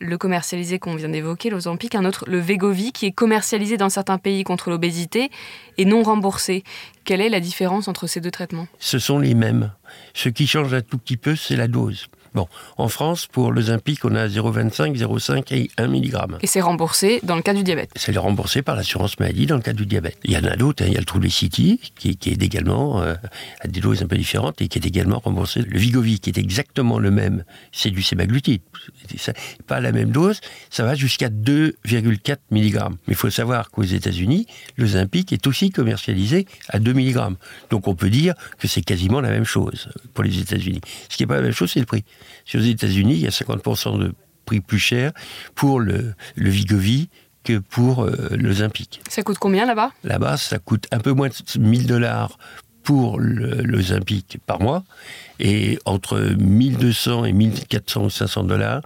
le 0.00 0.18
commercialisé 0.18 0.78
qu'on 0.78 0.96
vient 0.96 1.10
d'évoquer, 1.10 1.50
l'Ozempic, 1.50 1.94
un 1.94 2.04
autre, 2.04 2.24
le 2.26 2.40
Vegovi, 2.40 2.92
qui 2.92 3.06
est 3.06 3.12
commercialisé 3.12 3.76
dans 3.76 3.90
certains 3.90 4.18
pays 4.18 4.44
contre 4.44 4.70
l'obésité 4.70 5.30
et 5.76 5.84
non 5.84 6.02
remboursé. 6.02 6.64
Quelle 7.04 7.20
est 7.20 7.28
la 7.28 7.40
différence 7.40 7.86
entre 7.86 8.06
ces 8.06 8.20
deux 8.20 8.30
traitements? 8.30 8.66
Ce 8.78 8.98
sont 8.98 9.18
les 9.18 9.34
mêmes. 9.34 9.72
Ce 10.14 10.28
qui 10.28 10.46
change 10.46 10.72
un 10.72 10.80
tout 10.80 10.98
petit 10.98 11.18
peu, 11.18 11.36
c'est 11.36 11.56
la 11.56 11.68
dose. 11.68 12.06
Bon, 12.34 12.46
en 12.78 12.88
France, 12.88 13.26
pour 13.26 13.50
l'Ozempic, 13.50 14.04
on 14.04 14.14
a 14.14 14.28
0,25, 14.28 14.96
0,5 14.96 15.52
et 15.54 15.70
1 15.76 15.88
mg. 15.88 16.38
Et 16.42 16.46
c'est 16.46 16.60
remboursé 16.60 17.20
dans 17.24 17.36
le 17.36 17.42
cas 17.42 17.54
du 17.54 17.64
diabète 17.64 17.90
C'est 17.96 18.16
remboursé 18.16 18.62
par 18.62 18.76
l'assurance 18.76 19.18
maladie 19.18 19.46
dans 19.46 19.56
le 19.56 19.62
cas 19.62 19.72
du 19.72 19.84
diabète. 19.84 20.16
Il 20.24 20.32
y 20.32 20.36
en 20.36 20.44
a 20.44 20.56
d'autres, 20.56 20.84
hein. 20.84 20.86
il 20.88 20.94
y 20.94 20.96
a 20.96 21.00
le 21.00 21.04
Trulicity, 21.04 21.80
qui, 21.96 22.16
qui 22.16 22.30
est 22.30 22.42
également 22.42 23.02
euh, 23.02 23.14
à 23.60 23.68
des 23.68 23.80
doses 23.80 24.02
un 24.02 24.06
peu 24.06 24.16
différentes 24.16 24.60
et 24.62 24.68
qui 24.68 24.78
est 24.78 24.86
également 24.86 25.18
remboursé. 25.18 25.62
Le 25.62 25.78
Vigovi, 25.78 26.20
qui 26.20 26.30
est 26.30 26.38
exactement 26.38 26.98
le 26.98 27.10
même, 27.10 27.44
c'est 27.72 27.90
du 27.90 28.02
sémaglutide. 28.02 28.62
Pas 29.66 29.80
la 29.80 29.92
même 29.92 30.10
dose, 30.10 30.40
ça 30.70 30.84
va 30.84 30.94
jusqu'à 30.94 31.28
2,4 31.28 32.36
mg. 32.50 32.78
Mais 32.88 32.96
il 33.08 33.14
faut 33.14 33.30
savoir 33.30 33.70
qu'aux 33.70 33.82
États-Unis, 33.82 34.46
l'Ozempic 34.76 35.32
est 35.32 35.46
aussi 35.46 35.70
commercialisé 35.70 36.46
à 36.68 36.78
2 36.78 36.92
mg. 36.92 37.36
Donc 37.70 37.88
on 37.88 37.94
peut 37.94 38.10
dire 38.10 38.34
que 38.58 38.68
c'est 38.68 38.82
quasiment 38.82 39.20
la 39.20 39.30
même 39.30 39.44
chose 39.44 39.88
pour 40.14 40.24
les 40.24 40.38
États-Unis. 40.38 40.80
Ce 41.08 41.16
qui 41.16 41.24
n'est 41.24 41.26
pas 41.26 41.36
la 41.36 41.42
même 41.42 41.52
chose, 41.52 41.70
c'est 41.72 41.80
le 41.80 41.86
prix. 41.86 42.04
Si 42.44 42.56
aux 42.56 42.60
États-Unis, 42.60 43.14
il 43.14 43.20
y 43.20 43.26
a 43.26 43.30
50% 43.30 43.98
de 43.98 44.12
prix 44.44 44.60
plus 44.60 44.78
cher 44.78 45.12
pour 45.54 45.80
le, 45.80 46.14
le 46.34 46.50
Vigovi 46.50 47.08
que 47.44 47.58
pour 47.58 48.04
euh, 48.04 48.28
le 48.32 48.52
Zimpic. 48.52 49.00
Ça 49.08 49.22
coûte 49.22 49.38
combien 49.38 49.66
là-bas? 49.66 49.92
Là-bas, 50.04 50.36
ça 50.36 50.58
coûte 50.58 50.86
un 50.90 50.98
peu 50.98 51.12
moins 51.12 51.28
de 51.28 51.60
1000 51.60 51.86
dollars 51.86 52.38
pour 52.82 53.18
le, 53.18 53.62
le 53.62 53.82
Zimpic 53.82 54.38
par 54.46 54.60
mois 54.60 54.84
et 55.38 55.78
entre 55.84 56.18
1200 56.18 57.26
et 57.26 57.32
1400 57.32 58.04
ou 58.04 58.10
500 58.10 58.44
dollars 58.44 58.82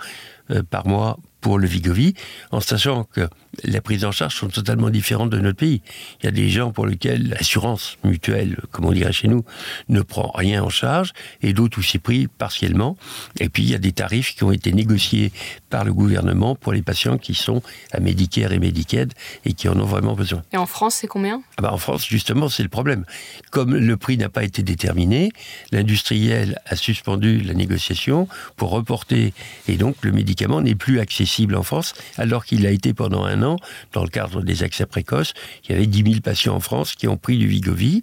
euh, 0.51 0.63
par 0.63 0.87
mois 0.87 1.19
pour 1.45 1.59
le 1.59 1.67
Vigovi, 1.67 2.15
en 2.53 2.61
sachant 2.61 3.05
que 3.05 3.29
les 3.65 3.83
prises 3.83 4.07
en 4.07 4.13
charge 4.13 4.35
sont 4.35 4.49
totalement 4.49 4.89
différentes 4.89 5.29
de 5.29 5.39
notre 5.39 5.59
pays. 5.59 5.83
Il 6.21 6.25
y 6.25 6.29
a 6.29 6.33
des 6.33 6.49
gens 6.49 6.73
pour 6.73 6.87
lesquels 6.87 7.29
l'assurance 7.29 7.99
mutuelle, 8.03 8.57
comme 8.73 8.87
on 8.87 8.93
dirait 8.93 9.13
chez 9.13 9.29
nous, 9.29 9.45
ne 9.91 10.01
prend 10.01 10.33
rien 10.35 10.65
en 10.65 10.71
charge, 10.71 11.13
et 11.43 11.53
d'autres 11.53 11.81
où 11.81 11.83
c'est 11.83 11.99
pris 11.99 12.29
partiellement. 12.29 12.97
Et 13.41 13.51
puis 13.51 13.63
il 13.63 13.71
y 13.71 13.75
a 13.75 13.79
des 13.79 13.93
tarifs 13.93 14.35
qui 14.35 14.43
ont 14.43 14.53
été 14.53 14.73
négociés 14.73 15.33
par 15.69 15.85
le 15.85 15.93
gouvernement 15.93 16.55
pour 16.55 16.73
les 16.73 16.81
patients 16.81 17.19
qui 17.19 17.35
sont 17.35 17.61
à 17.93 18.01
Medicare 18.01 18.53
et 18.53 18.59
Medicaid 18.59 19.13
et 19.45 19.53
qui 19.53 19.69
en 19.69 19.79
ont 19.79 19.85
vraiment 19.85 20.15
besoin. 20.15 20.43
Et 20.51 20.57
en 20.57 20.65
France, 20.65 20.95
c'est 20.95 21.09
combien? 21.09 21.43
Ah 21.59 21.63
bah 21.63 21.73
En 21.75 21.79
France, 21.79 22.07
justement, 22.07 22.49
c'est 22.49 22.63
le 22.63 22.71
problème. 22.71 23.05
Comme 23.51 23.77
le 23.77 23.97
prix 23.99 24.17
n'a 24.17 24.31
pas 24.31 24.45
été 24.45 24.63
déterminé, 24.63 25.31
l'industriel 25.73 26.59
a 26.65 26.75
suspendu 26.75 27.43
la 27.43 27.53
négociation 27.53 28.29
pour 28.57 28.71
reporter, 28.71 29.35
et 29.69 29.77
donc 29.77 29.97
le 30.01 30.11
médicament 30.11 30.63
n'est 30.63 30.75
plus 30.75 31.01
accessible 31.01 31.34
en 31.55 31.63
France, 31.63 31.95
alors 32.17 32.45
qu'il 32.45 32.67
a 32.67 32.71
été 32.71 32.95
pendant 32.95 33.25
un 33.25 33.43
an, 33.43 33.57
dans 33.93 34.03
le 34.03 34.09
cadre 34.09 34.43
des 34.43 34.63
accès 34.63 34.87
précoces, 34.87 35.35
il 35.65 35.73
y 35.73 35.75
avait 35.75 35.87
10 35.87 36.05
000 36.05 36.21
patients 36.21 36.55
en 36.55 36.61
France 36.61 36.95
qui 36.95 37.09
ont 37.09 37.17
pris 37.17 37.39
du 37.39 37.47
Vigovi, 37.47 38.03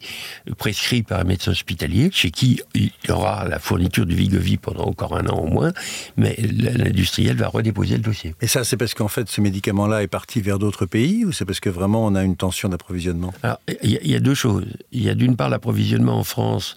prescrit 0.58 1.04
par 1.04 1.20
un 1.20 1.24
médecin 1.24 1.52
hospitalier, 1.52 2.10
chez 2.12 2.32
qui 2.32 2.62
il 2.76 2.92
y 3.08 3.12
aura 3.12 3.48
la 3.48 3.60
fourniture 3.60 4.06
du 4.06 4.16
Vigovi 4.16 4.58
pendant 4.58 4.86
encore 4.86 5.18
un 5.18 5.28
an 5.28 5.40
au 5.40 5.48
moins, 5.48 5.72
mais 6.18 6.36
l'industriel 6.42 7.38
va 7.38 7.48
redéposer 7.48 7.96
le 7.96 8.04
dossier. 8.04 8.36
Et 8.42 8.48
ça, 8.48 8.64
c'est 8.64 8.78
parce 8.78 8.94
qu'en 8.94 9.08
fait, 9.08 9.30
ce 9.30 9.42
médicament-là 9.42 10.04
est 10.04 10.08
parti 10.08 10.42
vers 10.42 10.60
d'autres 10.60 10.86
pays, 10.86 11.26
ou 11.26 11.32
c'est 11.32 11.46
parce 11.46 11.60
que 11.60 11.70
vraiment 11.70 12.06
on 12.06 12.16
a 12.16 12.24
une 12.24 12.36
tension 12.36 12.70
d'approvisionnement? 12.70 13.34
Alors, 13.44 13.60
il 13.84 13.92
y, 13.92 14.16
a 14.16 14.20
deux 14.20 14.36
choses. 14.36 14.66
Il 14.92 15.04
y 15.04 15.10
a 15.10 15.16
d'une 15.16 15.36
part 15.36 15.50
l'approvisionnement 15.50 16.18
en 16.18 16.24
France 16.24 16.76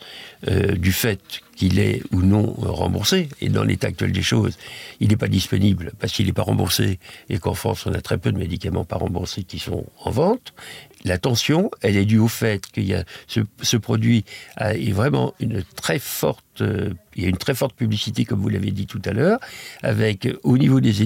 euh, 0.49 0.73
du 0.73 0.93
fait 0.93 1.21
qu'il 1.55 1.79
est 1.79 2.03
ou 2.13 2.23
non 2.23 2.55
remboursé. 2.59 3.29
Et 3.41 3.49
dans 3.49 3.65
l'état 3.65 3.89
actuel 3.89 4.13
des 4.13 4.23
choses, 4.23 4.57
il 5.01 5.09
n'est 5.09 5.17
pas 5.17 5.29
disponible 5.29 5.93
parce 5.99 6.13
qu'il 6.13 6.27
n'est 6.27 6.33
pas 6.33 6.43
remboursé 6.43 6.99
et 7.29 7.39
qu'en 7.39 7.55
France, 7.55 7.87
on 7.87 7.93
a 7.93 8.01
très 8.01 8.19
peu 8.19 8.33
de 8.33 8.39
médicaments 8.39 8.85
pas 8.85 8.97
remboursés 8.97 9.45
qui 9.45 9.59
sont 9.59 9.87
en 10.03 10.11
vente. 10.11 10.53
La 11.05 11.19
tension, 11.19 11.71
elle 11.83 11.99
est 11.99 12.07
due 12.07 12.19
au 12.19 12.29
fait 12.29 12.67
qu'il 12.67 12.85
y 12.85 12.95
a 12.95 13.05
ce, 13.27 13.77
produit 13.77 14.25
a, 14.57 14.73
vraiment 14.93 15.35
une 15.39 15.63
très 15.63 15.99
forte, 15.99 16.63
euh, 16.63 16.95
il 17.15 17.25
y 17.25 17.27
a 17.27 17.29
une 17.29 17.37
très 17.37 17.55
forte 17.55 17.77
publicité, 17.77 18.25
comme 18.25 18.41
vous 18.41 18.49
l'avez 18.49 18.71
dit 18.71 18.87
tout 18.87 19.03
à 19.05 19.13
l'heure, 19.13 19.39
avec 19.83 20.27
au 20.45 20.57
niveau 20.57 20.81
des 20.81 21.03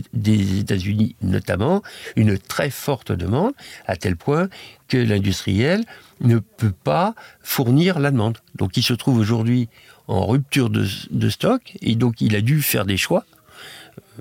États-Unis 0.61 1.17
notamment 1.21 1.83
une 2.15 2.39
très 2.39 2.71
forte 2.71 3.11
demande, 3.11 3.55
à 3.87 3.97
tel 3.97 4.15
point 4.15 4.49
que 4.87 4.99
l'industriel 4.99 5.85
ne 6.21 6.39
peut 6.39 6.73
pas 6.85 7.15
fournir 7.43 7.99
la 7.99 8.13
demande. 8.13 8.39
Donc 8.55 8.77
il 8.77 8.85
se 8.85 8.95
trouve 8.95 9.19
aujourd'hui 9.19 9.69
en 10.09 10.27
rupture 10.27 10.71
de, 10.71 11.29
stock 11.29 11.77
et 11.81 11.95
donc 11.95 12.21
il 12.21 12.35
a 12.35 12.41
dû 12.41 12.63
faire 12.63 12.85
des 12.85 12.97
choix 12.97 13.25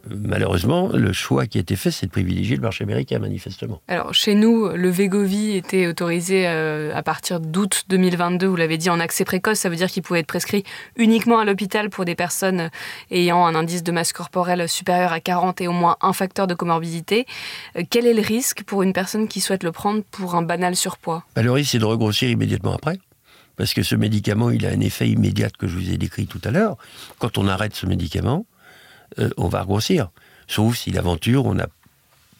malheureusement, 0.10 0.89
le 0.94 1.13
choix 1.13 1.46
qui 1.48 1.58
a 1.58 1.62
été 1.62 1.75
fait, 1.75 1.91
c'est 1.91 2.06
de 2.06 2.12
privilégier 2.12 2.56
le 2.56 2.62
marché 2.62 2.84
américain, 2.84 3.20
manifestement. 3.20 3.82
Alors, 3.88 4.13
chez 4.13 4.36
nous, 4.36 4.70
le 4.70 4.89
Vegovy 4.89 5.56
était 5.56 5.88
autorisé 5.88 6.48
euh, 6.48 6.96
à 6.96 7.03
partir 7.03 7.39
d'août 7.39 7.84
2022, 7.89 8.48
vous 8.48 8.56
l'avez 8.56 8.77
dit, 8.77 8.89
en 8.89 9.00
accès 9.00 9.25
précoce. 9.25 9.60
Ça 9.60 9.70
veut 9.70 9.75
dire 9.75 9.89
qu'il 9.89 10.03
pouvait 10.03 10.20
être 10.20 10.27
prescrit 10.27 10.63
uniquement 10.96 11.39
à 11.39 11.46
l'hôpital 11.46 11.89
pour 11.89 12.06
des 12.06 12.15
personnes 12.15 12.70
ayant 13.12 13.46
un 13.46 13.56
indice 13.56 13.84
de 13.84 13.91
masse 13.91 14.13
corporelle 14.13 14.67
supérieur 14.67 15.12
à 15.12 15.20
40 15.20 15.62
et 15.62 15.67
au 15.67 15.74
moins 15.74 15.98
un 16.01 16.13
facteur 16.13 16.48
de 16.48 16.53
comorbidité. 16.53 17.25
Euh, 17.77 17.84
quel 17.89 18.06
est 18.06 18.13
le 18.13 18.22
risque 18.22 18.63
pour 18.63 18.84
une 18.84 18.94
personne 18.94 19.27
qui 19.27 19.41
souhaite 19.41 19.63
le 19.63 19.72
prendre 19.72 20.03
pour 20.12 20.36
un 20.36 20.41
banal 20.41 20.75
surpoids? 20.75 21.24
Bah, 21.36 21.41
Le 21.41 21.51
risque, 21.51 21.72
c'est 21.72 21.79
de 21.79 21.86
regrossir 21.86 22.29
immédiatement 22.29 22.74
après 22.74 23.00
parce 23.58 23.74
que 23.74 23.84
ce 23.84 23.96
médicament, 23.96 24.52
il 24.52 24.66
a 24.66 24.70
un 24.70 24.80
effet 24.80 25.10
immédiat 25.10 25.50
que 25.50 25.68
je 25.68 25.76
vous 25.76 25.92
ai 25.92 25.98
décrit 25.98 26.28
tout 26.28 26.42
à 26.44 26.52
l'heure. 26.52 26.78
Quand 27.20 27.38
on 27.38 27.48
arrête 27.48 27.76
ce 27.76 27.86
médicament, 27.86 28.46
euh, 29.20 29.30
on 29.36 29.50
va 29.50 29.66
grossir. 29.66 30.12
Sauf 30.48 30.78
si 30.78 30.92
l'aventure, 30.92 31.46
on 31.46 31.60
a 31.60 31.68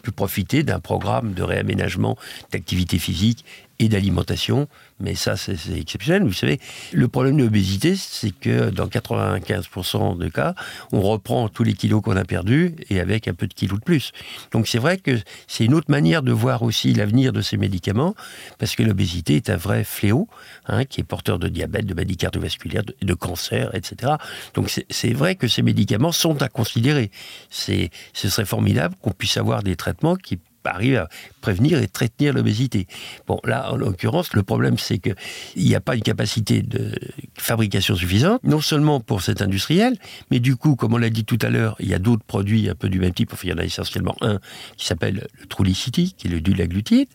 pu 0.04 0.12
profiter 0.12 0.64
d'un 0.64 0.80
programme 0.80 1.34
de 1.34 1.44
réaménagement 1.44 2.18
d'activité 2.52 3.00
physique 3.00 3.44
et 3.80 3.90
d'alimentation 3.90 4.68
mais 5.00 5.14
ça, 5.14 5.38
c'est 5.38 5.58
exceptionnel. 5.78 6.24
Vous 6.24 6.34
savez, 6.34 6.60
le 6.92 7.08
problème 7.08 7.38
de 7.38 7.44
l'obésité, 7.44 7.96
c'est 7.96 8.32
que 8.32 8.72
dans 8.72 8.88
95% 8.88 10.18
de 10.18 10.28
cas, 10.28 10.56
on 10.92 11.02
reprend 11.02 11.50
tous 11.50 11.64
les 11.64 11.74
kilos 11.74 12.02
qu'on 12.02 12.16
a 12.18 12.26
perdus 12.26 12.76
et 12.90 13.00
avec 13.00 13.28
un 13.28 13.34
peu 13.34 13.48
de 13.48 13.54
kilos 13.54 13.80
de 13.80 13.84
plus. 13.84 14.12
Donc 14.52 14.68
c'est 14.68 14.80
vrai 14.80 14.98
que 14.98 15.20
c'est 15.46 15.66
une 15.66 15.76
autre 15.76 15.92
manière 15.92 16.24
de 16.24 16.32
voir 16.32 16.64
aussi 16.64 16.94
l'avenir 16.94 17.32
de 17.32 17.42
ces 17.42 17.58
médicaments, 17.58 18.16
parce 18.58 18.76
que 18.76 18.82
l'obésité 18.82 19.36
est 19.36 19.52
un 19.52 19.56
vrai 19.56 19.84
fléau, 19.84 20.28
hein, 20.66 20.86
qui 20.86 21.02
est 21.02 21.04
porteur 21.04 21.38
de 21.38 21.48
diabète, 21.48 21.86
de 21.86 21.94
maladies 21.94 22.18
cardiovasculaires, 22.18 22.84
de, 22.84 22.96
de 23.00 23.14
cancer, 23.14 23.70
etc. 23.76 24.14
Donc 24.56 24.72
c'est 24.90 25.14
vrai 25.14 25.36
que 25.36 25.48
ces 25.48 25.62
médicaments 25.62 26.12
sont 26.12 26.42
à 26.42 26.50
considérer. 26.50 27.12
Ce 27.50 27.90
serait 28.14 28.46
formidable 28.46 28.96
qu'on 29.02 29.12
puisse 29.12 29.38
avoir 29.38 29.62
des 29.62 29.76
traitements 29.76 30.16
qui 30.16 30.40
arrive 30.68 30.98
à 30.98 31.10
prévenir 31.42 31.82
et 31.82 31.88
traiter 31.88 32.32
l'obésité. 32.32 32.88
Bon, 33.28 33.40
là, 33.44 33.72
en 33.72 33.78
l'occurrence, 33.78 34.34
le 34.34 34.44
problème, 34.44 34.78
c'est 34.78 35.00
qu'il 35.00 35.16
n'y 35.58 35.76
a 35.76 35.82
pas 35.82 35.96
une 35.96 36.02
capacité 36.02 36.62
de 36.62 36.92
fabrication 37.38 37.96
suffisante, 37.96 38.42
non 38.44 38.62
seulement 38.62 39.00
pour 39.00 39.22
cet 39.22 39.42
industriel, 39.42 39.98
mais 40.32 40.40
du 40.40 40.56
coup, 40.56 40.76
comme 40.76 40.94
on 40.94 40.98
l'a 40.98 41.10
dit 41.10 41.26
tout 41.26 41.40
à 41.42 41.50
l'heure, 41.50 41.76
il 41.80 41.88
y 41.88 41.94
a 41.94 42.00
d'autres 42.00 42.24
produits 42.24 42.70
un 42.70 42.76
peu 42.76 42.90
du 42.90 43.00
même 43.00 43.14
type. 43.14 43.32
Enfin, 43.34 43.48
il 43.48 43.50
y 43.52 43.54
en 43.54 43.58
a 43.58 43.66
essentiellement 43.66 44.16
un 44.22 44.40
qui 44.76 44.86
s'appelle 44.86 45.28
le 45.40 45.46
Trulicity, 45.48 46.14
qui 46.18 46.28
est 46.28 46.32
le 46.32 46.42
dulaglutide. 46.42 47.08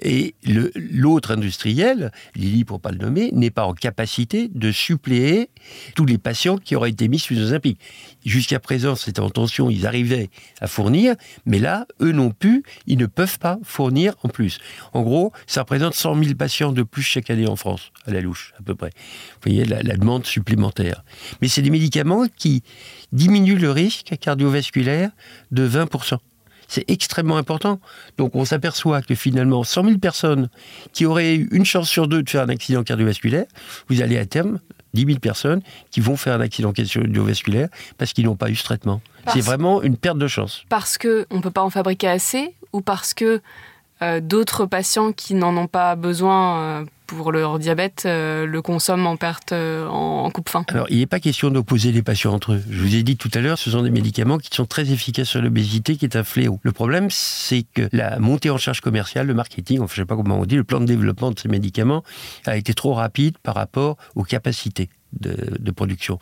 Et 0.00 0.34
l'autre 0.44 1.30
industriel, 1.30 2.12
Lilly 2.34 2.64
pour 2.64 2.80
pas 2.80 2.90
le 2.90 2.98
nommer, 2.98 3.30
n'est 3.32 3.50
pas 3.50 3.64
en 3.64 3.74
capacité 3.74 4.48
de 4.48 4.72
suppléer 4.72 5.50
tous 5.94 6.06
les 6.06 6.18
patients 6.18 6.58
qui 6.58 6.76
auraient 6.76 6.90
été 6.90 7.08
mis 7.08 7.18
sous 7.18 7.38
Ozempic. 7.38 7.78
Jusqu'à 8.26 8.58
présent, 8.58 8.96
c'était 8.96 9.20
en 9.20 9.30
tension, 9.30 9.70
ils 9.70 9.86
arrivaient 9.86 10.30
à 10.60 10.66
fournir, 10.66 11.14
mais 11.46 11.60
là, 11.60 11.86
eux 12.02 12.10
non 12.10 12.30
plus, 12.30 12.64
ils 12.88 12.98
ne 12.98 13.06
peuvent 13.06 13.38
pas 13.38 13.56
fournir 13.62 14.14
en 14.24 14.28
plus. 14.28 14.58
En 14.92 15.02
gros, 15.02 15.32
ça 15.46 15.60
représente 15.60 15.94
100 15.94 16.24
000 16.24 16.34
patients 16.34 16.72
de 16.72 16.82
plus 16.82 17.02
chaque 17.02 17.30
année 17.30 17.46
en 17.46 17.54
France, 17.54 17.92
à 18.04 18.10
la 18.10 18.20
louche, 18.20 18.52
à 18.58 18.64
peu 18.64 18.74
près. 18.74 18.90
Vous 19.34 19.50
voyez, 19.52 19.64
la, 19.64 19.96
demande 19.96 20.26
supplémentaire. 20.26 21.04
Mais 21.40 21.46
c'est 21.46 21.62
des 21.62 21.70
médicaments 21.70 22.26
qui 22.36 22.64
diminuent 23.12 23.60
le 23.60 23.70
risque 23.70 24.16
cardiovasculaire 24.20 25.10
de 25.52 25.68
20%. 25.68 26.18
C'est 26.66 26.90
extrêmement 26.90 27.36
important. 27.36 27.78
Donc 28.18 28.34
on 28.34 28.44
s'aperçoit 28.44 29.02
que 29.02 29.14
finalement, 29.14 29.62
100 29.62 29.84
000 29.84 29.98
personnes 29.98 30.48
qui 30.92 31.06
auraient 31.06 31.36
eu 31.36 31.48
une 31.52 31.64
chance 31.64 31.88
sur 31.88 32.08
deux 32.08 32.24
de 32.24 32.28
faire 32.28 32.42
un 32.42 32.48
accident 32.48 32.82
cardiovasculaire, 32.82 33.46
vous 33.88 34.02
allez 34.02 34.18
à 34.18 34.26
terme 34.26 34.58
10 34.96 35.06
000 35.06 35.18
personnes 35.20 35.60
qui 35.90 36.00
vont 36.00 36.16
faire 36.16 36.34
un 36.34 36.40
accident 36.40 36.72
cardiovasculaire 36.72 37.68
parce 37.98 38.12
qu'ils 38.12 38.24
n'ont 38.24 38.36
pas 38.36 38.50
eu 38.50 38.56
ce 38.56 38.64
traitement. 38.64 39.00
C'est 39.32 39.40
vraiment 39.40 39.82
une 39.82 39.96
perte 39.96 40.18
de 40.18 40.28
chance. 40.28 40.64
Parce 40.68 40.98
qu'on 40.98 41.26
ne 41.30 41.40
peut 41.40 41.50
pas 41.50 41.62
en 41.62 41.70
fabriquer 41.70 42.08
assez 42.08 42.54
ou 42.72 42.80
parce 42.80 43.12
que 43.12 43.40
euh, 44.02 44.20
d'autres 44.20 44.66
patients 44.66 45.12
qui 45.12 45.34
n'en 45.34 45.56
ont 45.56 45.66
pas 45.66 45.96
besoin 45.96 46.58
euh, 46.58 46.84
pour 47.06 47.32
leur 47.32 47.58
diabète 47.58 48.04
euh, 48.06 48.46
le 48.46 48.62
consomment 48.62 49.06
en 49.06 49.16
perte 49.16 49.52
en, 49.52 50.30
coupe-fin 50.30 50.64
Alors, 50.68 50.86
il 50.90 50.98
n'est 50.98 51.06
pas 51.06 51.20
question 51.20 51.50
d'opposer 51.50 51.92
les 51.92 52.02
patients 52.02 52.34
entre 52.34 52.52
eux. 52.52 52.62
Je 52.68 52.80
vous 52.80 52.94
ai 52.94 53.02
dit 53.02 53.16
tout 53.16 53.30
à 53.34 53.40
l'heure, 53.40 53.58
ce 53.58 53.70
sont 53.70 53.82
des 53.82 53.90
médicaments 53.90 54.38
qui 54.38 54.54
sont 54.54 54.66
très 54.66 54.90
efficaces 54.90 55.28
sur 55.28 55.40
l'obésité, 55.40 55.96
qui 55.96 56.04
est 56.04 56.16
un 56.16 56.24
fléau. 56.24 56.58
Le 56.62 56.72
problème, 56.72 57.08
c'est 57.10 57.62
que 57.62 57.88
la 57.92 58.18
montée 58.18 58.50
en 58.50 58.58
charge 58.58 58.80
commerciale, 58.80 59.26
le 59.26 59.34
marketing, 59.34 59.80
enfin, 59.80 59.94
je 59.94 60.00
ne 60.00 60.04
sais 60.04 60.08
pas 60.08 60.16
comment 60.16 60.38
on 60.38 60.44
dit, 60.44 60.56
le 60.56 60.64
plan 60.64 60.80
de 60.80 60.86
développement 60.86 61.30
de 61.30 61.38
ces 61.38 61.48
médicaments 61.48 62.02
a 62.44 62.56
été 62.56 62.74
trop 62.74 62.94
rapide 62.94 63.38
par 63.38 63.54
rapport 63.54 63.96
aux 64.14 64.24
capacités. 64.24 64.88
De, 65.12 65.56
de 65.58 65.70
production. 65.70 66.18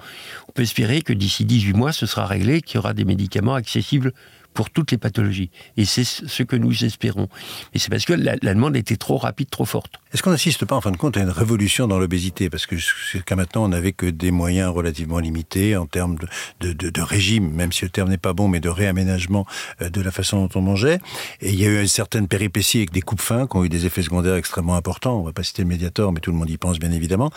On 0.46 0.52
peut 0.52 0.62
espérer 0.62 1.02
que 1.02 1.12
d'ici 1.12 1.44
18 1.44 1.72
mois, 1.72 1.90
ce 1.90 2.06
sera 2.06 2.26
réglé, 2.26 2.60
qu'il 2.60 2.76
y 2.76 2.78
aura 2.78 2.92
des 2.92 3.04
médicaments 3.04 3.54
accessibles 3.54 4.12
pour 4.54 4.70
toutes 4.70 4.92
les 4.92 4.98
pathologies. 4.98 5.50
Et 5.76 5.84
c'est 5.84 6.04
ce 6.04 6.42
que 6.42 6.56
nous 6.56 6.84
espérons. 6.84 7.28
Mais 7.72 7.80
c'est 7.80 7.90
parce 7.90 8.04
que 8.04 8.12
la, 8.12 8.36
demande 8.36 8.76
était 8.76 8.96
trop 8.96 9.16
rapide, 9.16 9.50
trop 9.50 9.64
forte. 9.64 9.94
Est-ce 10.12 10.22
qu'on 10.22 10.30
n'assiste 10.30 10.64
pas, 10.64 10.76
en 10.76 10.80
fin 10.80 10.92
de 10.92 10.96
compte, 10.96 11.16
à 11.16 11.20
une 11.20 11.28
révolution 11.28 11.88
dans 11.88 11.98
l'obésité? 11.98 12.48
Parce 12.48 12.66
que 12.66 12.76
jusqu'à 12.76 13.36
maintenant, 13.36 13.64
on 13.64 13.68
n'avait 13.68 13.92
que 13.92 14.06
des 14.06 14.30
moyens 14.30 14.70
relativement 14.70 15.18
limités 15.18 15.76
en 15.76 15.86
termes 15.86 16.16
de, 16.60 16.72
de, 16.72 17.02
régime, 17.02 17.50
même 17.50 17.72
si 17.72 17.84
le 17.84 17.90
terme 17.90 18.08
n'est 18.08 18.16
pas 18.16 18.32
bon, 18.32 18.48
mais 18.48 18.60
de 18.60 18.68
réaménagement 18.68 19.44
euh, 19.82 19.90
de 19.90 20.00
la 20.00 20.12
façon 20.12 20.46
dont 20.46 20.58
on 20.58 20.62
mangeait. 20.62 21.00
Et 21.40 21.50
il 21.50 21.60
y 21.60 21.66
a 21.66 21.68
eu 21.68 21.80
une 21.80 21.88
certaine 21.88 22.28
péripétie 22.28 22.78
avec 22.78 22.92
des 22.92 23.02
coupes 23.02 23.20
fins 23.20 23.46
qui 23.46 23.56
ont 23.56 23.64
eu 23.64 23.68
des 23.68 23.86
effets 23.86 24.02
secondaires 24.02 24.36
extrêmement 24.36 24.76
importants. 24.76 25.16
On 25.16 25.22
ne 25.22 25.26
va 25.26 25.32
pas 25.32 25.42
citer 25.42 25.62
le 25.62 25.68
médiator, 25.68 26.12
mais 26.12 26.20
tout 26.20 26.30
le 26.30 26.36
monde 26.36 26.48
y 26.48 26.56
pense, 26.56 26.78
bien 26.78 26.92
évidemment. 26.92 27.30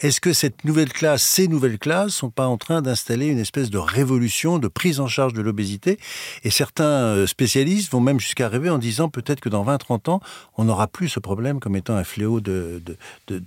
Est-ce 0.00 0.20
que 0.20 0.32
cette 0.32 0.64
nouvelle 0.64 0.92
classe, 0.92 1.22
ces 1.22 1.46
nouvelles 1.46 1.78
classes, 1.78 2.14
sont 2.14 2.30
pas 2.30 2.46
en 2.46 2.58
train 2.58 2.82
d'installer 2.82 3.26
une 3.26 3.38
espèce 3.38 3.70
de 3.70 3.78
révolution 3.78 4.58
de 4.58 4.68
prise 4.68 4.98
en 4.98 5.06
charge 5.06 5.34
de 5.34 5.42
l'obésité? 5.42 5.98
Et 6.42 6.50
certains 6.64 6.84
euh, 6.84 7.26
spécialistes 7.26 7.92
vont 7.92 8.00
même 8.00 8.18
jusqu'à 8.18 8.48
rêver 8.48 8.70
en 8.70 8.78
disant 8.78 9.10
peut-être 9.10 9.40
que 9.40 9.50
dans 9.50 9.66
20-30 9.66 10.08
ans, 10.08 10.20
on 10.56 10.64
n'aura 10.64 10.86
plus 10.86 11.10
ce 11.10 11.20
problème 11.20 11.60
comme 11.60 11.76
étant 11.76 11.94
un 11.94 12.04
fléau 12.04 12.40
de, 12.40 12.80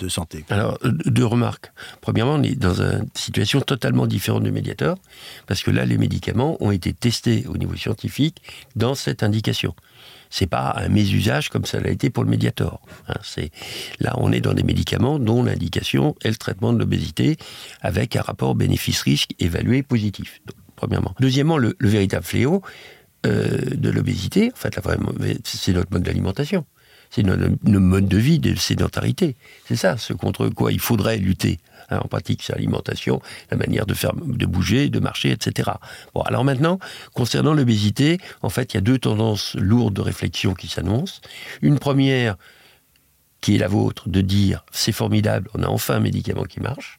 santé. 0.08 0.46
Alors, 0.50 0.78
euh, 0.86 0.92
deux 1.06 1.26
remarques. 1.26 1.72
Premièrement, 2.00 2.36
on 2.36 2.44
est 2.44 2.54
dans 2.54 2.80
une 2.80 3.08
situation 3.16 3.60
totalement 3.60 4.06
différente 4.06 4.44
du 4.44 4.52
médiateur, 4.52 4.98
parce 5.48 5.64
que 5.64 5.72
là, 5.72 5.84
les 5.86 5.98
médicaments 5.98 6.58
ont 6.60 6.70
été 6.70 6.94
testés 6.94 7.46
au 7.50 7.58
niveau 7.58 7.76
scientifique 7.76 8.38
dans 8.76 8.94
cette 8.94 9.24
indication 9.24 9.74
c'est 10.30 10.46
pas 10.46 10.76
un 10.76 10.90
mésusage 10.90 11.48
comme 11.48 11.64
ça 11.64 11.80
l'a 11.80 11.90
été 11.90 12.10
pour 12.10 12.26
le 12.26 12.30
médiator. 12.30 12.82
Hein. 13.08 13.14
là 14.02 14.14
on 14.18 14.34
est 14.34 14.42
dans 14.42 14.54
des 14.54 14.64
médicaments 14.64 15.20
dont 15.20 15.42
l'indication 15.42 16.18
est 16.22 16.28
le 16.28 16.36
traitement 16.36 16.74
de 16.74 16.80
l'obésité 16.80 17.38
avec 17.80 18.18
un 18.18 18.22
rapport 18.22 18.54
bénéfice-risque 18.54 19.32
évalué 19.40 19.84
positif. 19.84 20.42
premièrement. 20.76 21.16
Deuxièmement, 21.22 21.58
le 21.58 21.74
véritable 21.80 22.26
fléau, 22.26 22.62
euh, 23.26 23.58
de 23.76 23.90
l'obésité, 23.90 24.52
en 24.54 24.56
fait, 24.56 24.80
c'est 25.44 25.74
notre 25.74 25.92
mode 25.92 26.04
d'alimentation. 26.04 26.66
C'est 27.10 27.24
notre, 27.24 27.50
mode 27.64 28.08
de 28.08 28.18
vie 28.18 28.40
de 28.40 28.56
sédentarité. 28.56 29.36
C'est 29.66 29.76
ça, 29.76 29.98
ce 29.98 30.14
contre 30.14 30.50
quoi 30.50 30.72
il 30.72 30.80
faudrait 30.80 31.18
lutter. 31.18 31.60
Hein, 31.90 32.00
en 32.04 32.08
pratique, 32.08 32.44
c'est 32.44 32.54
l'alimentation, 32.54 33.22
la 33.50 33.58
manière 33.58 33.86
de 33.86 33.94
faire, 33.94 34.14
de 34.14 34.46
bouger, 34.46 34.90
de 34.90 35.00
marcher, 35.00 35.32
etc. 35.32 35.72
Bon, 36.14 36.22
alors 36.22 36.44
maintenant, 36.44 36.80
concernant 37.14 37.54
l'obésité, 37.54 38.20
en 38.42 38.50
fait, 38.50 38.74
il 38.74 38.78
y 38.78 38.80
a 38.80 38.82
deux 38.82 39.00
tendances 39.00 39.56
lourdes 39.56 39.94
de 39.94 40.02
réflexion 40.02 40.54
qui 40.54 40.68
s'annoncent. 40.68 41.22
Une 41.62 41.80
première, 41.80 42.36
qui 43.40 43.56
est 43.56 43.60
la 43.60 43.68
vôtre, 43.68 44.10
de 44.10 44.22
dire 44.22 44.66
c'est 44.72 44.92
formidable, 44.92 45.50
on 45.54 45.64
a 45.64 45.68
enfin 45.68 45.96
un 45.96 46.00
médicament 46.02 46.44
qui 46.44 46.60
marche. 46.60 46.97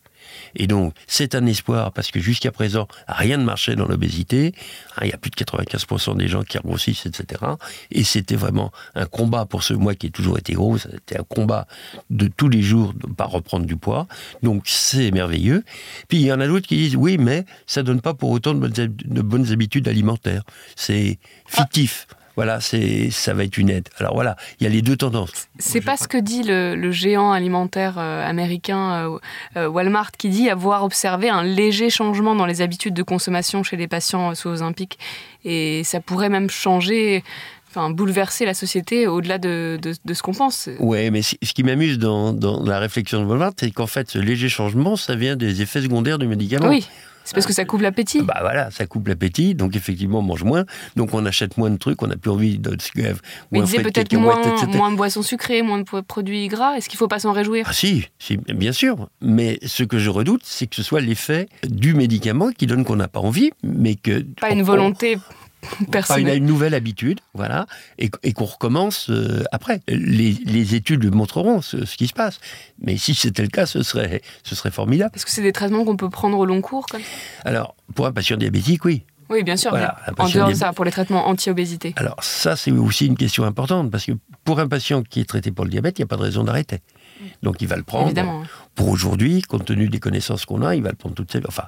Et 0.55 0.67
donc, 0.67 0.95
c'est 1.07 1.35
un 1.35 1.47
espoir 1.47 1.93
parce 1.93 2.11
que 2.11 2.21
jusqu'à 2.21 2.53
présent, 2.53 2.89
rien 3.07 3.37
ne 3.37 3.45
marchait 3.45 3.77
dans 3.77 3.87
l'obésité. 3.87 4.55
Hein, 4.97 5.03
il 5.05 5.11
y 5.11 5.13
a 5.13 5.19
plus 5.19 5.31
de 5.31 5.37
95% 5.37 6.17
des 6.17 6.29
gens 6.29 6.43
qui 6.43 6.59
grossissent, 6.59 7.07
etc. 7.07 7.43
Et 7.91 8.05
c'était 8.05 8.37
vraiment 8.37 8.73
un 8.95 9.07
combat 9.07 9.47
pour 9.47 9.63
ce 9.63 9.75
moi 9.75 9.95
qui 9.95 10.07
ai 10.07 10.11
toujours 10.11 10.39
été 10.39 10.55
gros. 10.55 10.79
C'était 10.79 11.19
un 11.19 11.25
combat 11.25 11.67
de 12.11 12.29
tous 12.29 12.49
les 12.49 12.63
jours 12.63 12.95
de 12.95 13.09
ne 13.09 13.15
pas 13.15 13.25
reprendre 13.27 13.67
du 13.67 13.77
poids. 13.77 14.07
Donc, 14.43 14.63
c'est 14.67 15.11
merveilleux. 15.11 15.65
Puis, 16.09 16.19
il 16.19 16.27
y 16.27 16.33
en 16.33 16.41
a 16.41 16.47
d'autres 16.47 16.67
qui 16.67 16.77
disent, 16.77 16.97
oui, 16.97 17.19
mais 17.19 17.45
ça 17.67 17.83
donne 17.83 18.01
pas 18.01 18.15
pour 18.15 18.31
autant 18.31 18.55
de 18.55 18.61
bonnes, 18.61 18.73
de 18.73 19.23
bonnes 19.23 19.53
habitudes 19.53 19.89
alimentaires. 19.89 20.43
C'est 20.77 21.19
fictif 21.47 22.07
voilà, 22.39 22.61
c'est 22.61 23.11
ça 23.11 23.35
va 23.35 23.43
être 23.43 23.59
une 23.59 23.69
aide. 23.69 23.89
Alors 23.99 24.15
voilà, 24.15 24.37
il 24.61 24.65
y 24.65 24.67
a 24.69 24.71
les 24.71 24.81
deux 24.81 24.97
tendances. 24.97 25.49
C'est 25.59 25.81
pas 25.81 25.97
ce 25.97 26.07
que 26.07 26.17
dit 26.17 26.45
le, 26.45 26.93
géant 26.93 27.33
alimentaire 27.33 27.97
euh, 27.99 28.25
américain 28.25 28.93
euh, 28.93 29.19
euh, 29.57 29.69
Walmart 29.69 30.13
qui 30.13 30.29
dit 30.29 30.49
avoir 30.49 30.85
observé 30.85 31.29
un 31.29 31.43
léger 31.43 31.91
changement 31.91 32.37
dans 32.37 32.47
les 32.47 32.63
habitudes 32.63 32.95
de 32.95 33.03
consommation 33.03 33.65
chez 33.65 33.77
les 33.77 33.89
patients 33.89 34.37
sous 34.37 34.51
Ozempic 34.51 35.01
et 35.45 35.83
ça 35.83 35.99
pourrait 35.99 36.29
même 36.29 36.49
changer 36.49 37.25
enfin, 37.71 37.91
bouleverser 37.91 38.45
la 38.45 38.55
société 38.55 39.09
au-delà 39.09 39.39
de, 39.39 39.81
ce 39.83 40.23
qu'on 40.23 40.33
pense. 40.33 40.69
Oui, 40.79 41.11
mais 41.11 41.23
ce 41.23 41.35
qui 41.35 41.65
m'amuse 41.65 41.99
dans, 41.99 42.63
la 42.65 42.79
réflexion 42.79 43.21
de 43.21 43.27
Walmart, 43.27 43.55
c'est 43.59 43.73
qu'en 43.73 43.89
fait, 43.89 44.09
ce 44.09 44.21
léger 44.21 44.49
changement, 44.49 44.95
ça 44.95 45.17
vient 45.17 45.35
des 45.35 45.61
effets 45.61 45.83
secondaires 45.83 46.21
du 46.21 46.29
médicament. 46.29 46.69
Oui. 46.69 46.87
C'est 47.29 47.35
parce 47.35 47.45
que 47.45 47.53
ça 47.53 47.67
coupe 47.67 47.83
l'appétit. 47.83 48.23
Bah 48.23 48.39
voilà, 48.41 48.71
ça 48.71 48.87
coupe 48.87 49.07
l'appétit, 49.07 49.55
donc 49.55 49.77
effectivement 49.77 50.21
on 50.21 50.23
mange 50.23 50.45
moins, 50.45 50.65
donc 50.97 51.13
on 51.13 51.27
achète 51.27 51.59
moins 51.59 51.69
de 51.69 51.77
trucs, 51.77 52.03
on 52.03 52.07
n'a 52.07 52.17
plus 52.17 52.31
envie 52.31 52.59
de 52.59 52.75
Mais 53.53 53.61
disait 53.61 53.83
peut-être 53.83 54.17
moins, 54.17 54.41
moins 54.69 54.91
de 54.91 54.97
boissons 54.97 55.21
sucrées, 55.21 55.61
moins 55.61 55.79
de 55.79 56.01
produits 56.01 56.49
gras. 56.49 56.79
Est-ce 56.79 56.89
qu'il 56.89 56.97
ne 56.97 57.01
faut 57.01 57.09
pas 57.09 57.19
s'en 57.19 57.33
réjouir? 57.33 57.67
Ah 57.69 57.75
si, 57.75 58.07
si, 58.19 58.39
bien 58.39 58.73
sûr. 58.73 59.11
Mais 59.21 59.59
ce 59.63 59.83
que 59.83 59.99
je 59.99 60.09
redoute, 60.09 60.41
c'est 60.43 60.67
que 60.67 60.75
ce 60.75 60.83
soit 60.83 61.03
l'effet 61.03 61.51
du 61.69 61.93
médicament 61.93 62.51
qui 62.51 62.67
donne 62.67 62.83
qu'on 62.83 62.97
n'a 62.97 63.09
pas 63.09 63.21
envie, 63.21 63.51
mais 63.63 63.95
que 63.95 64.23
pas 64.41 64.49
une 64.49 64.63
volonté 64.63 65.19
il 66.19 66.29
a 66.29 66.35
une 66.35 66.47
nouvelle 66.47 66.75
habitude, 66.75 67.21
voilà, 67.35 67.67
et, 67.99 68.11
qu'on 68.11 68.45
recommence 68.45 69.11
euh, 69.11 69.45
après. 69.53 69.81
Les, 69.89 70.75
études 70.75 71.13
montreront 71.15 71.63
ce, 71.63 71.77
qui 71.97 72.07
se 72.07 72.13
passe. 72.13 72.39
Mais 72.81 72.97
si 72.97 73.15
c'était 73.15 73.43
le 73.43 73.49
cas, 73.49 73.67
ce 73.67 73.83
serait, 73.83 74.23
ce 74.43 74.55
serait 74.55 74.71
formidable. 74.71 75.13
Est-ce 75.15 75.25
que 75.25 75.31
c'est 75.31 75.43
des 75.43 75.53
traitements 75.53 75.85
qu'on 75.85 75.97
peut 75.97 76.11
prendre 76.11 76.39
au 76.39 76.45
long 76.45 76.61
cours 76.61 76.87
Alors, 77.45 77.75
pour 77.95 78.07
un 78.07 78.13
patient 78.13 78.37
diabétique, 78.37 78.85
oui. 78.85 79.05
Oui, 79.31 79.43
bien 79.43 79.57
sûr. 79.57 79.75
en 79.75 80.29
dehors 80.29 80.49
de 80.49 80.55
ça, 80.55 80.73
pour 80.73 80.85
les 80.85 80.91
traitements 80.91 81.29
anti-obésité. 81.29 81.93
Alors, 81.97 82.17
ça, 82.23 82.57
c'est 82.57 82.71
aussi 82.71 83.07
une 83.07 83.17
question 83.17 83.45
importante, 83.45 83.91
parce 83.91 84.07
que 84.07 84.13
pour 84.45 84.61
un 84.61 84.69
patient 84.69 85.03
qui 85.03 85.21
est 85.21 85.29
traité 85.29 85.53
pour 85.53 85.65
le 85.65 85.71
diabète, 85.71 85.99
il 85.99 86.03
n'y 86.03 86.05
a 86.05 86.09
pas 86.09 86.17
de 86.17 86.23
raison 86.23 86.45
d'arrêter. 86.45 86.81
Donc, 87.43 87.61
il 87.61 87.69
va 87.69 87.77
le 87.77 87.83
prendre. 87.83 88.07
Évidemment. 88.07 88.43
Pour 88.75 88.89
aujourd'hui, 88.89 89.43
compte 89.43 89.67
tenu 89.67 89.89
des 89.89 90.01
connaissances 90.01 90.47
qu'on 90.47 90.63
a, 90.63 90.75
il 90.77 90.83
va 90.83 90.91
le 90.91 90.97
prendre 90.97 91.15
toute 91.15 91.31
sa 91.31 91.41
vie. 91.41 91.47
Enfin, 91.49 91.65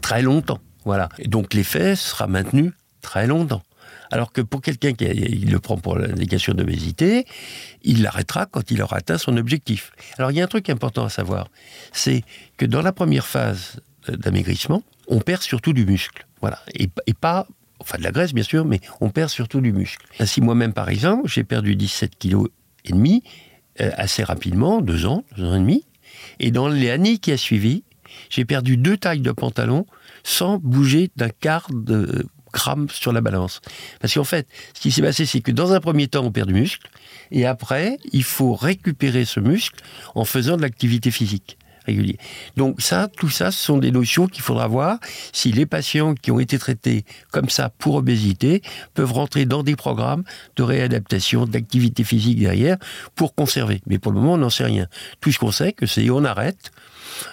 très 0.00 0.22
longtemps. 0.22 0.58
Voilà. 0.84 1.08
Et 1.18 1.28
donc, 1.28 1.54
l'effet 1.54 1.94
sera 1.94 2.26
maintenu 2.26 2.72
très 3.00 3.26
longtemps. 3.26 3.62
Alors 4.10 4.32
que 4.32 4.40
pour 4.40 4.60
quelqu'un 4.60 4.92
qui 4.92 5.06
le 5.06 5.58
prend 5.58 5.76
pour 5.76 5.96
l'indication 5.96 6.52
d'obésité, 6.54 7.26
il 7.82 8.02
l'arrêtera 8.02 8.46
quand 8.46 8.70
il 8.70 8.82
aura 8.82 8.98
atteint 8.98 9.18
son 9.18 9.36
objectif. 9.36 9.92
Alors 10.18 10.30
il 10.30 10.36
y 10.36 10.40
a 10.40 10.44
un 10.44 10.48
truc 10.48 10.68
important 10.68 11.04
à 11.04 11.08
savoir, 11.08 11.48
c'est 11.92 12.22
que 12.56 12.66
dans 12.66 12.82
la 12.82 12.92
première 12.92 13.26
phase 13.26 13.80
d'amaigrissement, 14.08 14.82
on 15.08 15.20
perd 15.20 15.42
surtout 15.42 15.72
du 15.72 15.86
muscle. 15.86 16.26
Voilà. 16.40 16.58
Et, 16.74 16.88
pas, 17.14 17.46
enfin 17.78 17.98
de 17.98 18.02
la 18.02 18.10
graisse 18.10 18.32
bien 18.32 18.44
sûr, 18.44 18.64
mais 18.64 18.80
on 19.00 19.10
perd 19.10 19.30
surtout 19.30 19.60
du 19.60 19.72
muscle. 19.72 20.06
Ainsi 20.18 20.40
moi-même 20.40 20.72
par 20.72 20.88
exemple, 20.88 21.28
j'ai 21.28 21.44
perdu 21.44 21.76
17 21.76 22.18
kg 22.18 22.46
et 22.84 22.92
demi 22.92 23.22
euh, 23.80 23.90
assez 23.94 24.24
rapidement, 24.24 24.80
deux 24.80 25.06
ans, 25.06 25.24
deux 25.36 25.44
ans 25.44 25.54
et 25.54 25.60
demi. 25.60 25.84
Et 26.40 26.50
dans 26.50 26.68
les 26.68 26.90
années 26.90 27.18
qui 27.18 27.30
a 27.30 27.36
suivi, 27.36 27.84
j'ai 28.28 28.44
perdu 28.44 28.76
deux 28.76 28.96
tailles 28.96 29.20
de 29.20 29.32
pantalon 29.32 29.86
sans 30.24 30.58
bouger 30.58 31.10
d'un 31.16 31.28
quart 31.28 31.68
de 31.72 32.26
grammes 32.52 32.88
sur 32.90 33.12
la 33.12 33.20
balance. 33.20 33.60
Parce 34.00 34.14
qu'en 34.14 34.24
fait, 34.24 34.46
ce 34.74 34.80
qui 34.80 34.90
s'est 34.90 35.02
passé, 35.02 35.26
c'est 35.26 35.40
que 35.40 35.52
dans 35.52 35.72
un 35.72 35.80
premier 35.80 36.08
temps, 36.08 36.24
on 36.24 36.32
perd 36.32 36.48
du 36.48 36.54
muscle, 36.54 36.88
et 37.30 37.46
après, 37.46 37.98
il 38.12 38.24
faut 38.24 38.54
récupérer 38.54 39.24
ce 39.24 39.40
muscle 39.40 39.82
en 40.14 40.24
faisant 40.24 40.56
de 40.56 40.62
l'activité 40.62 41.10
physique. 41.10 41.56
régulière. 41.86 42.18
Donc 42.56 42.80
ça, 42.80 43.08
tout 43.08 43.30
ça, 43.30 43.50
ce 43.50 43.64
sont 43.64 43.78
des 43.78 43.90
notions 43.90 44.26
qu'il 44.26 44.42
faudra 44.42 44.66
voir 44.66 44.98
si 45.32 45.52
les 45.52 45.66
patients 45.66 46.14
qui 46.14 46.30
ont 46.30 46.38
été 46.38 46.58
traités 46.58 47.04
comme 47.30 47.48
ça 47.48 47.70
pour 47.70 47.94
obésité 47.94 48.62
peuvent 48.94 49.12
rentrer 49.12 49.46
dans 49.46 49.62
des 49.62 49.76
programmes 49.76 50.24
de 50.56 50.62
réadaptation, 50.62 51.46
d'activité 51.46 52.04
physique 52.04 52.38
derrière 52.38 52.76
pour 53.14 53.34
conserver. 53.34 53.80
Mais 53.86 53.98
pour 53.98 54.12
le 54.12 54.20
moment, 54.20 54.34
on 54.34 54.38
n'en 54.38 54.50
sait 54.50 54.64
rien. 54.64 54.86
Tout 55.20 55.32
ce 55.32 55.38
qu'on 55.38 55.52
sait, 55.52 55.74
c'est 55.86 56.10
on 56.10 56.24
arrête, 56.24 56.70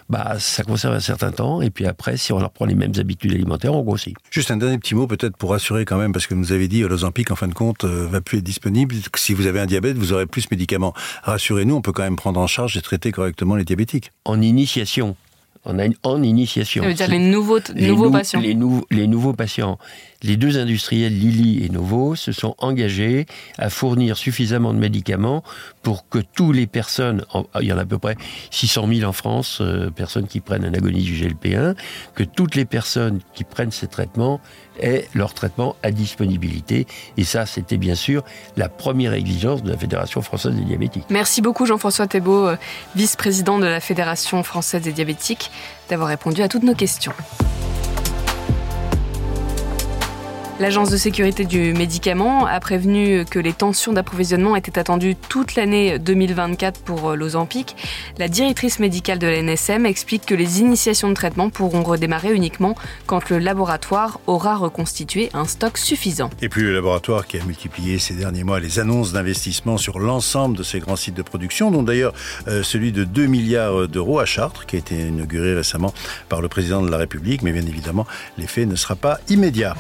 bah, 0.10 0.36
ça 0.40 0.64
conserve 0.64 0.94
un 0.94 1.00
certain 1.00 1.32
temps. 1.32 1.62
Et 1.62 1.70
puis 1.70 1.86
après, 1.86 2.18
si 2.18 2.34
on 2.34 2.40
leur 2.40 2.52
prend 2.52 2.66
les 2.66 2.76
mêmes 2.76 2.94
habitudes 2.98 3.34
alimentaires, 3.34 3.74
on 3.74 3.84
grossit. 3.84 4.16
Juste 4.32 4.52
un 4.52 4.58
dernier 4.58 4.78
petit 4.78 4.96
mot 4.96 5.08
peut-être 5.08 5.38
pour 5.38 5.52
rassurer 5.52 5.86
quand 5.86 5.98
même, 5.98 6.12
parce 6.12 6.28
que 6.28 6.34
vous 6.34 6.52
avez 6.52 6.68
dit 6.68 6.84
euh, 6.84 6.88
l'Ozempic, 6.88 7.32
en 7.32 7.36
fin 7.36 7.48
de 7.48 7.54
compte, 7.54 7.84
euh, 7.84 8.08
va 8.08 8.22
plus 8.22 8.40
être 8.40 8.44
disponible. 8.44 8.96
Si 9.16 9.34
vous 9.34 9.48
avez 9.48 9.60
un 9.60 9.66
diabète, 9.66 9.98
vous 9.98 10.14
aurez 10.14 10.26
plus 10.26 10.44
de 10.44 10.50
médicaments. 10.52 10.94
Rassurez-nous, 11.24 11.76
on 11.76 11.82
peut 11.82 11.92
quand 11.92 12.04
même 12.04 12.16
prendre 12.16 12.40
en 12.40 12.48
charge 12.48 12.78
et 12.78 12.82
traiter 12.82 13.12
correctement 13.12 13.56
les 13.56 13.66
diabétiques. 13.66 14.12
En 14.26 14.42
initiation, 14.42 15.16
on 15.66 15.80
a 15.80 15.86
une, 15.86 15.96
en 16.04 16.24
initiation. 16.24 16.84
Ça 16.84 16.88
veut 16.88 16.96
dire 16.96 17.10
les 17.10 17.20
nouveaux, 17.20 17.60
nouveaux 17.76 18.10
patients. 18.10 18.40
Les, 18.40 18.58
les, 18.90 19.08
nouveaux 19.08 19.34
patients. 19.34 19.78
Les 20.24 20.36
deux 20.36 20.58
industriels, 20.58 21.18
Lilly 21.18 21.64
et 21.64 21.70
Novo, 21.70 22.16
se 22.16 22.32
sont 22.32 22.56
engagés 22.58 23.28
à 23.58 23.70
fournir 23.70 24.18
suffisamment 24.18 24.74
de 24.74 24.80
médicaments 24.80 25.44
pour 25.84 26.10
que 26.10 26.20
toutes 26.20 26.56
les 26.56 26.68
personnes, 26.68 27.24
il 27.62 27.68
y 27.68 27.74
en 27.74 27.78
a 27.78 27.82
à 27.82 27.86
peu 27.86 28.00
près 28.00 28.16
600 28.52 28.88
000 28.88 29.10
en 29.10 29.14
France, 29.14 29.60
euh, 29.62 29.90
personnes 29.92 30.28
qui 30.28 30.40
prennent 30.40 30.66
un 30.66 30.74
agoniste 30.74 31.06
du 31.06 31.14
GLP1, 31.14 31.76
que 32.16 32.24
toutes 32.24 32.56
les 32.56 32.66
personnes 32.66 33.20
qui 33.34 33.44
prennent 33.44 33.72
ces 33.72 33.88
traitements 33.88 34.42
aient 34.80 35.08
leur 35.14 35.34
traitement 35.34 35.76
à 35.84 35.92
disponibilité. 35.92 36.88
Et 37.18 37.24
ça, 37.24 37.46
c'était 37.46 37.78
bien 37.78 37.96
sûr 37.96 38.24
la 38.56 38.70
première 38.70 39.14
exigence 39.14 39.64
de 39.64 39.70
la 39.70 39.78
Fédération 39.78 40.22
française 40.22 40.56
des 40.56 40.64
diabétiques. 40.64 41.06
Merci 41.10 41.42
beaucoup 41.42 41.66
Jean-François 41.66 42.08
Thébault, 42.08 42.48
euh, 42.48 42.56
vice-président 42.96 43.60
de 43.60 43.66
la 43.66 43.80
Fédération 43.80 44.42
française 44.44 44.82
des 44.82 44.94
diabétiques, 44.94 45.52
d'avoir 45.90 46.10
répondu 46.10 46.42
à 46.42 46.48
toutes 46.48 46.64
nos 46.64 46.76
questions. 46.76 47.14
L'Agence 50.60 50.90
de 50.90 50.98
sécurité 50.98 51.46
du 51.46 51.72
médicament 51.74 52.48
a 52.48 52.60
prévenu 52.60 53.26
que 53.26 53.38
les 53.38 53.54
tensions 53.54 53.94
d'approvisionnement 53.94 54.56
étaient 54.56 54.80
attendues 54.80 55.16
toute 55.16 55.54
l'année 55.54 56.00
2024 56.00 56.82
pour 56.82 57.16
l'Ozempic. 57.16 57.76
La 58.18 58.28
directrice 58.28 58.80
médicale 58.80 59.20
de 59.20 59.28
l'NSM 59.28 59.86
explique 59.86 60.26
que 60.26 60.34
les 60.34 60.60
initiations 60.60 61.10
de 61.10 61.14
traitement 61.14 61.52
pourront 61.52 61.84
redémarrer 61.84 62.34
uniquement 62.34 62.74
quand 63.06 63.30
le 63.30 63.38
laboratoire 63.38 64.20
aura 64.26 64.56
reconstitué 64.56 65.30
un 65.36 65.46
stock 65.46 65.78
suffisant. 65.78 66.32
Et 66.42 66.50
puis 66.50 66.64
le 66.64 66.74
laboratoire 66.74 67.28
qui 67.28 67.38
a 67.38 67.44
multiplié 67.44 68.00
ces 68.00 68.16
derniers 68.16 68.44
mois 68.44 68.60
les 68.60 68.80
annonces 68.80 69.14
d'investissement 69.14 69.78
sur 69.78 70.00
l'ensemble 70.00 70.58
de 70.58 70.64
ces 70.64 70.80
grands 70.80 70.96
sites 70.96 71.14
de 71.14 71.22
production, 71.22 71.70
dont 71.70 71.84
d'ailleurs 71.84 72.14
euh, 72.48 72.64
celui 72.64 72.92
de 72.92 73.04
2 73.04 73.28
milliards 73.28 73.88
d'euros 73.88 74.18
à 74.18 74.26
Chartres, 74.26 74.66
qui 74.66 74.76
a 74.76 74.80
été 74.80 74.96
inauguré 74.96 75.54
récemment 75.54 75.94
par 76.30 76.42
le 76.42 76.48
président 76.48 76.82
de 76.82 76.90
la 76.90 76.98
République, 76.98 77.44
mais 77.44 77.52
bien 77.52 77.62
évidemment 77.68 78.08
l'effet 78.40 78.66
ne 78.66 78.76
sera 78.76 78.96
pas 78.96 79.20
immédiat. 79.30 79.76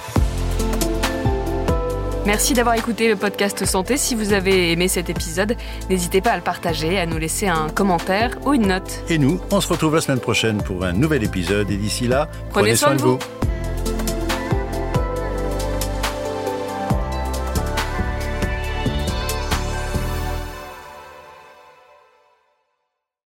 Merci 2.27 2.53
d'avoir 2.53 2.75
écouté 2.75 3.07
le 3.07 3.15
podcast 3.15 3.63
Santé. 3.63 3.95
Si 3.95 4.13
vous 4.13 4.33
avez 4.33 4.73
aimé 4.73 4.89
cet 4.89 5.09
épisode, 5.09 5.55
n'hésitez 5.89 6.19
pas 6.19 6.31
à 6.31 6.35
le 6.35 6.41
partager, 6.41 6.99
à 6.99 7.05
nous 7.05 7.17
laisser 7.17 7.47
un 7.47 7.69
commentaire 7.69 8.37
ou 8.45 8.53
une 8.53 8.67
note. 8.67 9.01
Et 9.07 9.17
nous, 9.17 9.39
on 9.49 9.61
se 9.61 9.69
retrouve 9.69 9.95
la 9.95 10.01
semaine 10.01 10.19
prochaine 10.19 10.61
pour 10.61 10.83
un 10.83 10.91
nouvel 10.91 11.23
épisode. 11.23 11.71
Et 11.71 11.77
d'ici 11.77 12.05
là, 12.05 12.27
prenez, 12.49 12.75
soin, 12.75 12.95
de 12.95 13.01
vous. 13.01 13.17